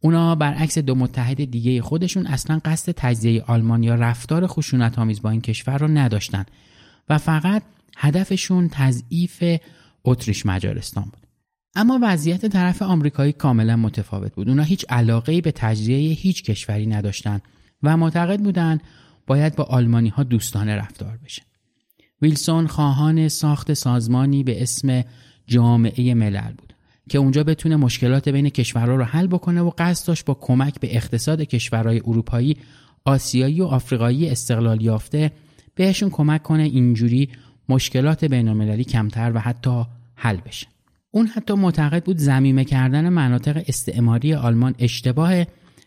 اونا 0.00 0.34
برعکس 0.34 0.78
دو 0.78 0.94
متحد 0.94 1.50
دیگه 1.50 1.82
خودشون 1.82 2.26
اصلا 2.26 2.60
قصد 2.64 2.92
تجزیه 2.96 3.42
آلمان 3.42 3.82
یا 3.82 3.94
رفتار 3.94 4.46
خشونت 4.46 4.98
آمیز 4.98 5.22
با 5.22 5.30
این 5.30 5.40
کشور 5.40 5.78
رو 5.78 5.88
نداشتن 5.88 6.44
و 7.08 7.18
فقط 7.18 7.62
هدفشون 7.96 8.68
تضعیف 8.72 9.44
اتریش 10.04 10.46
مجارستان 10.46 11.04
بود. 11.04 11.19
اما 11.74 11.98
وضعیت 12.02 12.46
طرف 12.46 12.82
آمریکایی 12.82 13.32
کاملا 13.32 13.76
متفاوت 13.76 14.34
بود. 14.34 14.48
اونا 14.48 14.62
هیچ 14.62 14.84
علاقه 14.88 15.40
به 15.40 15.52
تجزیه 15.52 16.14
هیچ 16.14 16.42
کشوری 16.42 16.86
نداشتند 16.86 17.42
و 17.82 17.96
معتقد 17.96 18.40
بودند 18.40 18.80
باید 19.26 19.56
با 19.56 19.64
آلمانی 19.64 20.08
ها 20.08 20.22
دوستانه 20.22 20.76
رفتار 20.76 21.18
بشه. 21.24 21.42
ویلسون 22.22 22.66
خواهان 22.66 23.28
ساخت 23.28 23.72
سازمانی 23.72 24.44
به 24.44 24.62
اسم 24.62 25.04
جامعه 25.46 26.14
ملل 26.14 26.52
بود 26.58 26.74
که 27.08 27.18
اونجا 27.18 27.44
بتونه 27.44 27.76
مشکلات 27.76 28.28
بین 28.28 28.48
کشورها 28.48 28.94
رو 28.94 29.04
حل 29.04 29.26
بکنه 29.26 29.60
و 29.60 29.70
قصد 29.78 30.06
داشت 30.06 30.24
با 30.24 30.34
کمک 30.34 30.80
به 30.80 30.96
اقتصاد 30.96 31.40
کشورهای 31.40 32.00
اروپایی، 32.06 32.56
آسیایی 33.04 33.60
و 33.60 33.64
آفریقایی 33.64 34.28
استقلال 34.28 34.82
یافته 34.82 35.32
بهشون 35.74 36.10
کمک 36.10 36.42
کنه 36.42 36.62
اینجوری 36.62 37.28
مشکلات 37.68 38.24
بین 38.24 38.48
المللی 38.48 38.84
کمتر 38.84 39.32
و 39.34 39.38
حتی 39.38 39.84
حل 40.14 40.36
بشه. 40.36 40.66
اون 41.10 41.26
حتی 41.26 41.54
معتقد 41.54 42.04
بود 42.04 42.18
زمیمه 42.18 42.64
کردن 42.64 43.08
مناطق 43.08 43.64
استعماری 43.66 44.34
آلمان 44.34 44.74
اشتباهه 44.78 45.46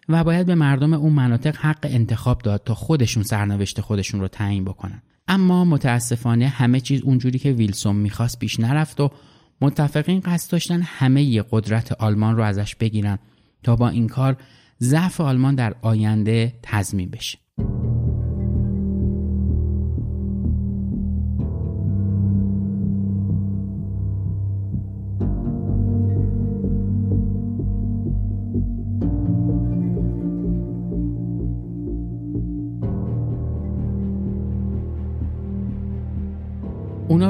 و 0.10 0.24
باید 0.24 0.48
به 0.48 0.56
مردم 0.56 0.94
اون 0.94 1.14
مناطق 1.14 1.56
حق 1.56 1.80
انتخاب 1.84 2.42
داد 2.42 2.62
تا 2.66 2.76
خودشون 2.76 3.24
سرنوشت 3.24 3.82
خودشون 3.82 4.20
رو 4.20 4.28
تعیین 4.28 4.64
بکنن. 4.64 5.02
اما 5.28 5.66
متاسفانه 5.66 6.48
همه 6.48 6.80
چیز 6.80 7.02
اونجوری 7.02 7.40
که 7.40 7.52
ویلسون 7.52 7.96
می‌خواست 7.96 8.40
پیش 8.40 8.60
نرفت 8.60 9.00
و 9.00 9.12
متفقین 9.62 10.20
قصد 10.20 10.52
داشتن 10.52 10.82
همه 10.82 11.44
قدرت 11.52 11.92
آلمان 11.92 12.38
رو 12.38 12.44
ازش 12.44 12.76
بگیرن 12.76 13.20
تا 13.64 13.76
با 13.76 13.90
این 13.90 14.08
کار 14.08 14.38
ضعف 14.82 15.22
آلمان 15.22 15.56
در 15.56 15.76
آینده 15.82 16.54
تضمین 16.64 17.10
بشه. 17.10 17.43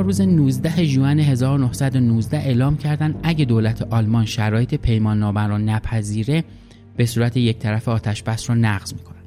روز 0.03 0.21
19 0.21 0.83
ژوئن 0.83 1.19
1919 1.19 2.37
اعلام 2.37 2.77
کردن 2.77 3.15
اگه 3.23 3.45
دولت 3.45 3.81
آلمان 3.81 4.25
شرایط 4.25 4.75
پیمان 4.75 5.19
نامه 5.19 5.47
را 5.47 5.57
نپذیره 5.57 6.43
به 6.97 7.05
صورت 7.05 7.37
یک 7.37 7.57
طرفه 7.57 7.87
آتش 7.87 8.23
بس 8.23 8.49
را 8.49 8.55
نقض 8.55 8.93
می‌کنن 8.93 9.21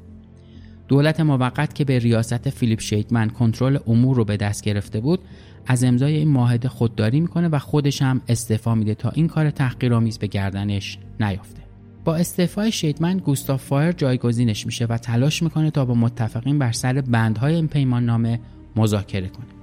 دولت 0.87 1.19
موقت 1.19 1.75
که 1.75 1.85
به 1.85 1.99
ریاست 1.99 2.49
فیلیپ 2.49 2.81
شیدمن 2.81 3.29
کنترل 3.29 3.77
امور 3.87 4.15
رو 4.15 4.25
به 4.25 4.37
دست 4.37 4.63
گرفته 4.63 4.99
بود 4.99 5.19
از 5.65 5.83
امضای 5.83 6.15
این 6.15 6.27
معاهده 6.27 6.69
خودداری 6.69 7.19
می‌کنه 7.19 7.47
و 7.47 7.59
خودش 7.59 8.01
هم 8.01 8.21
استعفا 8.27 8.75
میده 8.75 8.95
تا 8.95 9.09
این 9.09 9.27
کار 9.27 9.49
تحقیرآمیز 9.49 10.19
به 10.19 10.27
گردنش 10.27 10.97
نیفته. 11.19 11.61
با 12.05 12.15
استعفای 12.15 12.71
شیدمن 12.71 13.17
گوستاف 13.17 13.63
باوئر 13.63 13.91
جایگزینش 13.91 14.65
میشه 14.65 14.85
و 14.85 14.97
تلاش 14.97 15.43
می‌کنه 15.43 15.71
تا 15.71 15.85
با 15.85 15.93
متفقین 15.93 16.59
بر 16.59 16.71
سر 16.71 17.01
بندهای 17.01 17.55
این 17.55 17.67
پیمان 17.67 18.05
نامه 18.05 18.39
مذاکره 18.75 19.27
کنه. 19.27 19.56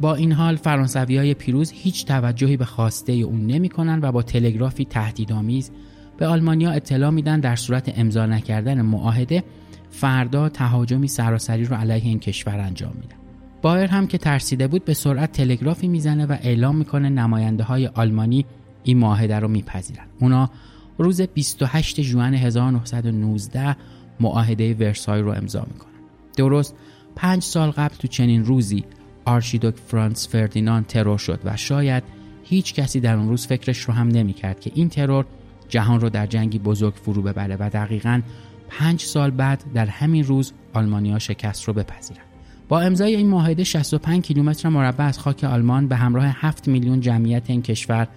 با 0.00 0.14
این 0.14 0.32
حال 0.32 0.56
فرانسوی 0.56 1.16
های 1.16 1.34
پیروز 1.34 1.72
هیچ 1.74 2.06
توجهی 2.06 2.56
به 2.56 2.64
خواسته 2.64 3.12
اون 3.12 3.46
نمی‌کنن 3.46 4.00
و 4.02 4.12
با 4.12 4.22
تلگرافی 4.22 4.84
تهدیدآمیز 4.84 5.70
به 6.16 6.26
آلمانیا 6.26 6.70
اطلاع 6.70 7.10
میدن 7.10 7.40
در 7.40 7.56
صورت 7.56 7.98
امضا 7.98 8.26
نکردن 8.26 8.82
معاهده 8.82 9.44
فردا 9.90 10.48
تهاجمی 10.48 11.08
سراسری 11.08 11.64
رو 11.64 11.76
علیه 11.76 12.04
این 12.04 12.18
کشور 12.18 12.60
انجام 12.60 12.92
میدن 13.00 13.16
بایر 13.62 13.90
هم 13.90 14.06
که 14.06 14.18
ترسیده 14.18 14.68
بود 14.68 14.84
به 14.84 14.94
سرعت 14.94 15.32
تلگرافی 15.32 15.88
می‌زنه 15.88 16.26
و 16.26 16.36
اعلام 16.42 16.76
می‌کنه 16.76 17.08
نماینده 17.08 17.64
های 17.64 17.86
آلمانی 17.86 18.46
این 18.84 18.98
معاهده 18.98 19.38
رو 19.38 19.48
میپذیرن. 19.48 20.04
اونا 20.20 20.50
روز 20.98 21.20
28 21.20 22.02
ژوئن 22.02 22.34
1919 22.34 23.76
معاهده 24.20 24.74
ورسای 24.74 25.22
رو 25.22 25.30
امضا 25.30 25.66
می‌کنن. 25.72 25.92
درست 26.36 26.74
پنج 27.16 27.42
سال 27.42 27.70
قبل 27.70 27.94
تو 27.94 28.08
چنین 28.08 28.44
روزی 28.44 28.84
آرشیدوک 29.28 29.74
فرانس 29.76 30.28
فردیناند 30.28 30.86
ترور 30.86 31.18
شد 31.18 31.40
و 31.44 31.56
شاید 31.56 32.02
هیچ 32.44 32.74
کسی 32.74 33.00
در 33.00 33.16
اون 33.16 33.28
روز 33.28 33.46
فکرش 33.46 33.78
رو 33.78 33.94
هم 33.94 34.08
نمی‌کرد 34.08 34.60
که 34.60 34.70
این 34.74 34.88
ترور 34.88 35.24
جهان 35.68 36.00
رو 36.00 36.08
در 36.10 36.26
جنگی 36.26 36.58
بزرگ 36.58 36.94
فرو 36.94 37.22
ببره 37.22 37.56
و 37.60 37.70
دقیقا 37.72 38.20
پنج 38.68 39.00
سال 39.00 39.30
بعد 39.30 39.64
در 39.74 39.86
همین 39.86 40.24
روز 40.24 40.52
آلمانیا 40.74 41.18
شکست 41.18 41.64
رو 41.64 41.72
بپذیرند. 41.72 42.24
با 42.68 42.80
امضای 42.80 43.16
این 43.16 43.28
معاهده 43.28 43.64
65 43.64 44.24
کیلومتر 44.24 44.68
مربع 44.68 45.04
از 45.04 45.18
خاک 45.18 45.44
آلمان 45.44 45.88
به 45.88 45.96
همراه 45.96 46.26
7 46.26 46.68
میلیون 46.68 47.00
جمعیت 47.00 47.50
این 47.50 47.62
کشور 47.62 48.08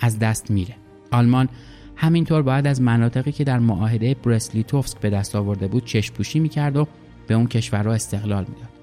از 0.00 0.18
دست 0.18 0.50
میره. 0.50 0.74
آلمان 1.10 1.48
همینطور 1.96 2.42
باید 2.42 2.66
از 2.66 2.82
مناطقی 2.82 3.32
که 3.32 3.44
در 3.44 3.58
معاهده 3.58 4.14
برسلیتوفسک 4.14 4.98
به 4.98 5.10
دست 5.10 5.36
آورده 5.36 5.68
بود 5.68 5.84
چشپوشی 5.84 6.38
می‌کرد 6.38 6.76
و 6.76 6.86
به 7.26 7.34
اون 7.34 7.46
کشورها 7.46 7.92
استقلال 7.92 8.44
می‌داد. 8.48 8.75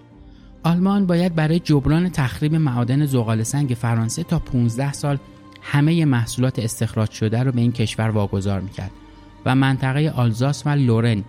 آلمان 0.64 1.06
باید 1.06 1.36
برای 1.36 1.60
جبران 1.60 2.10
تخریب 2.10 2.56
معادن 2.56 3.06
زغال 3.06 3.44
سنگ 3.44 3.70
فرانسه 3.70 4.24
تا 4.24 4.40
15 4.40 4.94
سال 4.94 5.18
همه 5.62 6.06
محصولات 6.06 6.60
استخراج 6.60 7.12
شده 7.12 7.44
رو 7.44 7.52
به 7.52 7.62
این 7.62 7.72
کشور 7.72 8.10
واگذار 8.10 8.60
می‌کرد 8.62 8.92
و 9.46 9.56
منطقه 9.56 10.10
آلزاس 10.16 10.66
و 10.66 10.70
لورن 10.70 11.24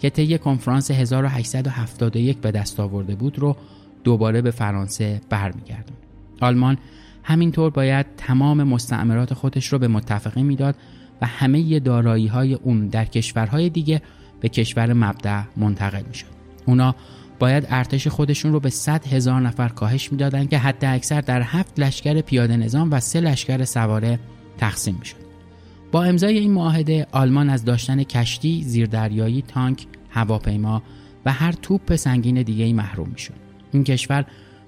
که 0.00 0.10
طی 0.10 0.38
کنفرانس 0.38 0.90
1871 0.90 2.38
به 2.38 2.50
دست 2.50 2.80
آورده 2.80 3.14
بود 3.14 3.38
رو 3.38 3.56
دوباره 4.04 4.42
به 4.42 4.50
فرانسه 4.50 5.20
برمیگردون. 5.30 5.96
آلمان 6.40 6.78
همینطور 7.22 7.70
باید 7.70 8.06
تمام 8.16 8.62
مستعمرات 8.62 9.34
خودش 9.34 9.66
رو 9.66 9.78
به 9.78 9.88
متفقین 9.88 10.46
می‌داد 10.46 10.74
و 11.22 11.26
همه 11.26 11.80
دارایی 11.80 12.26
های 12.26 12.54
اون 12.54 12.88
در 12.88 13.04
کشورهای 13.04 13.70
دیگه 13.70 14.02
به 14.40 14.48
کشور 14.48 14.92
مبدع 14.92 15.42
منتقل 15.56 16.02
می‌شد. 16.08 16.26
اونا 16.66 16.94
باید 17.38 17.66
ارتش 17.68 18.08
خودشون 18.08 18.52
رو 18.52 18.60
به 18.60 18.70
100 18.70 19.06
هزار 19.06 19.40
نفر 19.40 19.68
کاهش 19.68 20.12
می‌دادن 20.12 20.46
که 20.46 20.58
حتی 20.58 20.86
اکثر 20.86 21.20
در 21.20 21.42
هفت 21.42 21.80
لشکر 21.80 22.20
پیاده 22.20 22.56
نظام 22.56 22.92
و 22.92 23.00
سه 23.00 23.20
لشکر 23.20 23.64
سواره 23.64 24.18
تقسیم 24.58 24.96
می‌شد. 24.98 25.28
با 25.92 26.04
امضای 26.04 26.38
این 26.38 26.52
معاهده 26.52 27.06
آلمان 27.12 27.50
از 27.50 27.64
داشتن 27.64 28.02
کشتی، 28.02 28.62
زیردریایی، 28.62 29.42
تانک، 29.42 29.86
هواپیما 30.10 30.82
و 31.24 31.32
هر 31.32 31.52
توپ 31.52 31.96
سنگین 31.96 32.42
دیگه 32.42 32.64
ای 32.64 32.72
محروم 32.72 33.08
می‌شد. 33.08 33.34
این 33.72 33.84
کشور 33.84 34.24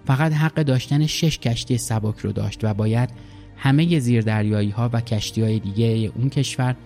فقط 0.07 0.33
حق 0.33 0.63
داشتن 0.63 1.07
شش 1.07 1.39
کشتی 1.39 1.79
سبک 1.79 2.19
رو 2.19 2.33
داشت 2.33 2.65
و 2.65 2.75
باید 2.75 3.11
همه 3.57 3.99
زیردریایی 3.99 4.71
ها 4.71 4.91
و 4.93 5.01
کشتی 5.01 5.43
های 5.43 5.59
دیگه 5.59 6.13
اون 6.17 6.31
کشور 6.31 6.77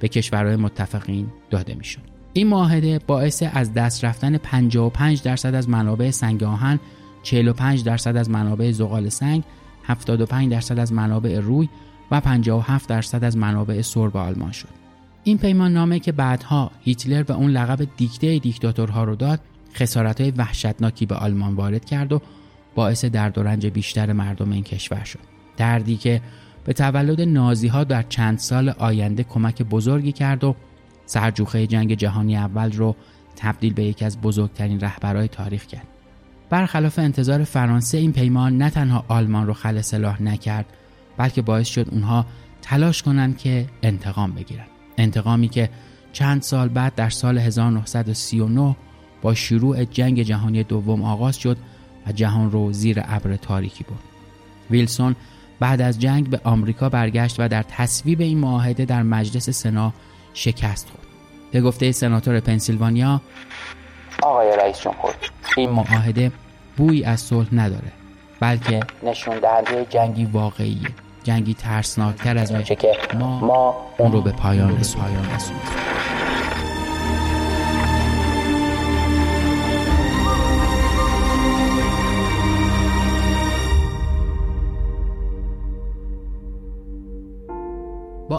به 0.00 0.08
کشورهای 0.08 0.56
متفقین 0.56 1.26
داده 1.50 1.74
می‌شد. 1.74 2.15
این 2.36 2.48
معاهده 2.48 2.98
باعث 3.06 3.42
از 3.52 3.74
دست 3.74 4.04
رفتن 4.04 4.38
55 4.38 5.22
درصد 5.22 5.54
از 5.54 5.68
منابع 5.68 6.10
سنگ 6.10 6.42
آهن، 6.42 6.80
45 7.22 7.84
درصد 7.84 8.16
از 8.16 8.30
منابع 8.30 8.70
زغال 8.70 9.08
سنگ، 9.08 9.42
75 9.84 10.52
درصد 10.52 10.78
از 10.78 10.92
منابع 10.92 11.40
روی 11.40 11.68
و 12.10 12.20
57 12.20 12.88
درصد 12.88 13.24
از 13.24 13.36
منابع 13.36 13.82
سرب 13.82 14.16
آلمان 14.16 14.52
شد. 14.52 14.68
این 15.24 15.38
پیمان 15.38 15.72
نامه 15.72 15.98
که 15.98 16.12
بعدها 16.12 16.70
هیتلر 16.80 17.22
به 17.22 17.34
اون 17.34 17.50
لقب 17.50 17.88
دیکته 17.96 18.38
دیکتاتورها 18.38 19.04
رو 19.04 19.16
داد، 19.16 19.40
خسارت 19.74 20.20
های 20.20 20.30
وحشتناکی 20.30 21.06
به 21.06 21.14
آلمان 21.14 21.54
وارد 21.54 21.84
کرد 21.84 22.12
و 22.12 22.22
باعث 22.74 23.04
درد 23.04 23.38
و 23.38 23.42
رنج 23.42 23.66
بیشتر 23.66 24.12
مردم 24.12 24.52
این 24.52 24.62
کشور 24.62 25.04
شد. 25.04 25.20
دردی 25.56 25.96
که 25.96 26.20
به 26.64 26.72
تولد 26.72 27.20
نازی 27.20 27.68
ها 27.68 27.84
در 27.84 28.02
چند 28.02 28.38
سال 28.38 28.68
آینده 28.68 29.24
کمک 29.24 29.62
بزرگی 29.62 30.12
کرد 30.12 30.44
و 30.44 30.54
سرجوخه 31.06 31.66
جنگ 31.66 31.94
جهانی 31.94 32.36
اول 32.36 32.72
رو 32.72 32.96
تبدیل 33.36 33.72
به 33.72 33.84
یکی 33.84 34.04
از 34.04 34.20
بزرگترین 34.20 34.80
رهبرهای 34.80 35.28
تاریخ 35.28 35.66
کرد. 35.66 35.86
برخلاف 36.50 36.98
انتظار 36.98 37.44
فرانسه 37.44 37.98
این 37.98 38.12
پیمان 38.12 38.58
نه 38.58 38.70
تنها 38.70 39.04
آلمان 39.08 39.46
رو 39.46 39.52
خل 39.52 39.80
سلاح 39.80 40.22
نکرد 40.22 40.66
بلکه 41.16 41.42
باعث 41.42 41.68
شد 41.68 41.88
اونها 41.90 42.26
تلاش 42.62 43.02
کنند 43.02 43.38
که 43.38 43.66
انتقام 43.82 44.32
بگیرن 44.32 44.66
انتقامی 44.98 45.48
که 45.48 45.70
چند 46.12 46.42
سال 46.42 46.68
بعد 46.68 46.94
در 46.94 47.10
سال 47.10 47.38
1939 47.38 48.76
با 49.22 49.34
شروع 49.34 49.84
جنگ 49.84 50.22
جهانی 50.22 50.62
دوم 50.62 51.02
آغاز 51.02 51.36
شد 51.36 51.56
و 52.06 52.12
جهان 52.12 52.50
رو 52.50 52.72
زیر 52.72 53.02
ابر 53.04 53.36
تاریکی 53.36 53.84
برد 53.84 53.98
ویلسون 54.70 55.16
بعد 55.60 55.80
از 55.80 56.00
جنگ 56.00 56.30
به 56.30 56.40
آمریکا 56.44 56.88
برگشت 56.88 57.36
و 57.38 57.48
در 57.48 57.62
تصویب 57.62 58.20
این 58.20 58.38
معاهده 58.38 58.84
در 58.84 59.02
مجلس 59.02 59.50
سنا 59.50 59.92
شکست 60.36 60.88
خورد. 60.88 61.06
به 61.52 61.60
گفته 61.60 61.92
سناتور 61.92 62.40
پنسیلوانیا 62.40 63.20
آقای 64.22 64.56
رئیس 64.56 64.80
جمهور 64.80 65.14
این 65.56 65.70
معاهده 65.70 66.32
بوی 66.76 67.04
از 67.04 67.20
صلح 67.20 67.48
نداره 67.52 67.92
بلکه 68.40 68.80
نشون 69.02 69.38
دهنده 69.38 69.86
جنگی 69.90 70.24
واقعیه. 70.24 70.88
جنگی 71.24 71.54
ترسناکتر 71.54 72.38
از 72.38 72.52
اونچه 72.52 72.76
که 72.76 72.92
ما, 73.14 73.40
ما 73.40 73.76
اون 73.98 74.12
رو 74.12 74.20
به 74.20 74.32
پایان 74.32 74.78
رسوندیم. 74.80 76.15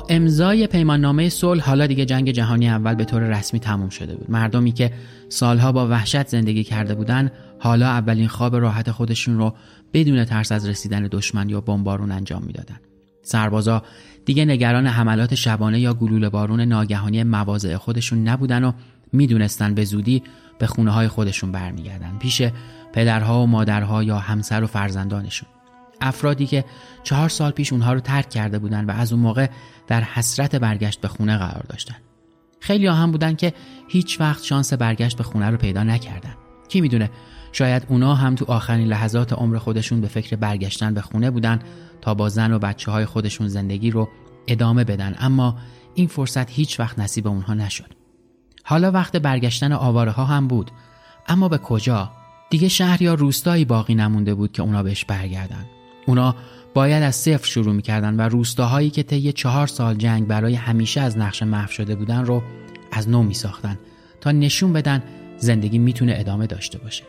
امضای 0.10 0.68
پیماننامه 0.68 1.30
صلح 1.30 1.64
حالا 1.64 1.88
دیگه 1.88 2.06
جنگ 2.06 2.32
جهانی 2.32 2.70
اول 2.70 2.96
به 2.96 3.06
طور 3.06 3.22
رسمی 3.22 3.60
تموم 3.60 3.90
شده 3.90 4.16
بود. 4.16 4.32
مردمی 4.32 4.72
که 4.72 4.92
سالها 5.30 5.72
با 5.72 5.88
وحشت 5.88 6.28
زندگی 6.28 6.64
کرده 6.64 6.96
بودن 6.96 7.32
حالا 7.60 7.88
اولین 7.88 8.28
خواب 8.28 8.56
راحت 8.56 8.92
خودشون 8.92 9.38
رو 9.38 9.54
بدون 9.94 10.26
ترس 10.26 10.52
از 10.52 10.70
رسیدن 10.70 11.08
دشمن 11.12 11.50
یا 11.50 11.62
بمبارون 11.62 12.12
انجام 12.12 12.44
می‌دادند. 12.44 12.82
سربازا 13.24 13.84
دیگه 14.26 14.46
نگران 14.46 14.88
حملات 14.88 15.36
شبانه 15.36 15.80
یا 15.80 15.94
گلوله 15.94 16.30
بارون 16.30 16.62
ناگهانی 16.62 17.24
مواضع 17.24 17.78
خودشون 17.78 18.28
نبودن 18.28 18.64
و 18.64 18.72
می‌دونستن 19.14 19.74
به 19.74 19.86
زودی 19.86 20.24
به 20.60 20.68
خونه 20.68 20.92
های 20.92 21.08
خودشون 21.08 21.52
برمیگردن. 21.52 22.18
پیش 22.20 22.42
پدرها 22.94 23.44
و 23.44 23.48
مادرها 23.48 24.04
یا 24.04 24.18
همسر 24.20 24.64
و 24.64 24.68
فرزندانشون. 24.68 25.50
افرادی 26.02 26.48
که 26.48 26.66
چهار 27.04 27.30
سال 27.30 27.52
پیش 27.52 27.74
اونها 27.74 27.94
رو 27.94 28.00
ترک 28.00 28.30
کرده 28.30 28.60
بودن 28.60 28.86
و 28.86 28.92
از 28.92 29.14
اون 29.14 29.22
موقع 29.22 29.50
در 29.88 30.04
حسرت 30.04 30.56
برگشت 30.56 31.02
به 31.02 31.08
خونه 31.08 31.38
قرار 31.38 31.66
داشتن. 31.70 31.96
خیلی 32.60 32.88
ها 32.88 32.94
هم 32.94 33.12
بودن 33.12 33.36
که 33.36 33.54
هیچ 33.88 34.22
وقت 34.22 34.44
شانس 34.44 34.74
برگشت 34.74 35.18
به 35.18 35.24
خونه 35.24 35.50
رو 35.50 35.58
پیدا 35.58 35.84
نکردن. 35.84 36.34
کی 36.70 36.82
می‌دونه؟ 36.82 37.10
شاید 37.52 37.86
اونا 37.90 38.16
هم 38.16 38.36
تو 38.36 38.46
آخرین 38.52 38.88
لحظات 38.88 39.34
عمر 39.34 39.58
خودشون 39.58 40.02
به 40.02 40.08
فکر 40.08 40.36
برگشتن 40.36 40.94
به 40.94 41.02
خونه 41.02 41.32
بودن 41.32 41.60
تا 42.02 42.14
با 42.14 42.30
زن 42.30 42.54
و 42.54 42.60
بچه 42.60 42.92
های 42.92 43.06
خودشون 43.06 43.48
زندگی 43.48 43.92
رو 43.92 44.10
ادامه 44.48 44.84
بدن. 44.84 45.16
اما 45.20 45.58
این 45.94 46.08
فرصت 46.08 46.50
هیچ 46.50 46.80
وقت 46.80 47.00
نصیب 47.00 47.28
اونها 47.28 47.54
نشد. 47.54 47.94
حالا 48.64 48.92
وقت 48.92 49.16
برگشتن 49.16 49.72
آواره 49.72 50.12
ها 50.12 50.26
هم 50.26 50.48
بود. 50.48 50.72
اما 51.28 51.50
به 51.50 51.58
کجا؟ 51.58 52.12
دیگه 52.50 52.68
شهر 52.68 53.02
یا 53.02 53.14
روستایی 53.14 53.66
باقی 53.66 53.96
نمونده 53.96 54.34
بود 54.34 54.52
که 54.52 54.62
اونا 54.62 54.84
بهش 54.84 55.06
برگردن. 55.06 55.66
اونا 56.08 56.36
باید 56.74 57.04
از 57.04 57.16
صفر 57.16 57.48
شروع 57.48 57.74
می‌کردن 57.74 58.16
و 58.16 58.22
روستاهایی 58.22 58.90
که 58.90 59.04
طی 59.04 59.34
چهار 59.34 59.68
سال 59.68 59.96
جنگ 59.96 60.28
برای 60.28 60.56
همیشه 60.56 61.02
از 61.02 61.18
نقش 61.18 61.44
محو 61.44 61.72
شده 61.72 61.96
بودن 61.96 62.26
رو 62.26 62.44
از 62.92 63.10
نو 63.10 63.24
میساختن 63.24 63.80
تا 64.22 64.32
نشون 64.32 64.74
بدن 64.74 65.04
زندگی 65.38 65.78
می‌تونه 65.78 66.16
ادامه 66.18 66.48
داشته 66.48 66.78
باشه. 66.78 67.04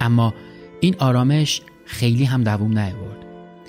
اما 0.00 0.34
این 0.80 0.96
آرامش 0.98 1.62
خیلی 1.84 2.24
هم 2.24 2.44
دووم 2.44 2.78
نیاورد. 2.78 3.24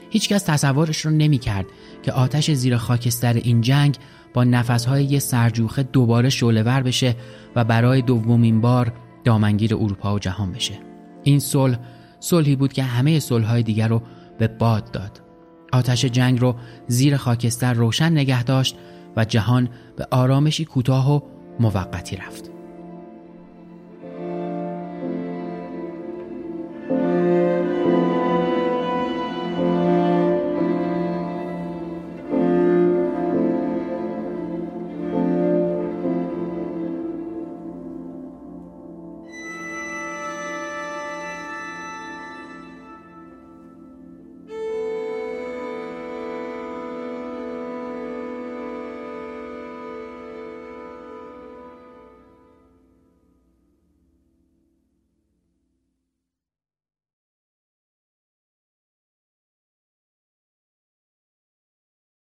هیچکس 0.10 0.44
تصورش 0.44 1.06
رو 1.06 1.12
نمی‌کرد 1.12 1.66
که 2.04 2.12
آتش 2.12 2.52
زیر 2.52 2.78
خاکستر 2.78 3.34
این 3.34 3.62
جنگ 3.62 3.98
با 4.34 4.44
نفسهای 4.44 5.04
یه 5.04 5.20
سرجوخه 5.20 5.84
دوباره 5.84 6.30
شعلهور 6.30 6.82
بشه 6.82 7.16
و 7.56 7.64
برای 7.64 8.02
دومین 8.02 8.62
بار 8.62 8.94
دامنگیر 9.24 9.76
اروپا 9.76 10.16
و 10.16 10.20
جهان 10.20 10.52
بشه. 10.52 10.80
این 11.24 11.40
صلح 11.40 11.80
صلحی 12.20 12.56
بود 12.56 12.74
که 12.74 12.84
همه 12.84 13.20
صلحهای 13.20 13.64
دیگر 13.64 13.88
رو 13.88 14.02
به 14.42 14.48
باد 14.48 14.92
داد. 14.92 15.22
آتش 15.74 16.06
جنگ 16.06 16.42
رو 16.42 16.56
زیر 16.88 17.18
خاکستر 17.18 17.74
روشن 17.74 18.12
نگه 18.12 18.44
داشت 18.44 18.76
و 19.18 19.26
جهان 19.26 19.70
به 19.98 20.08
آرامشی 20.12 20.66
کوتاه 20.66 21.16
و 21.16 21.20
موقتی 21.60 22.16
رفت. 22.16 22.51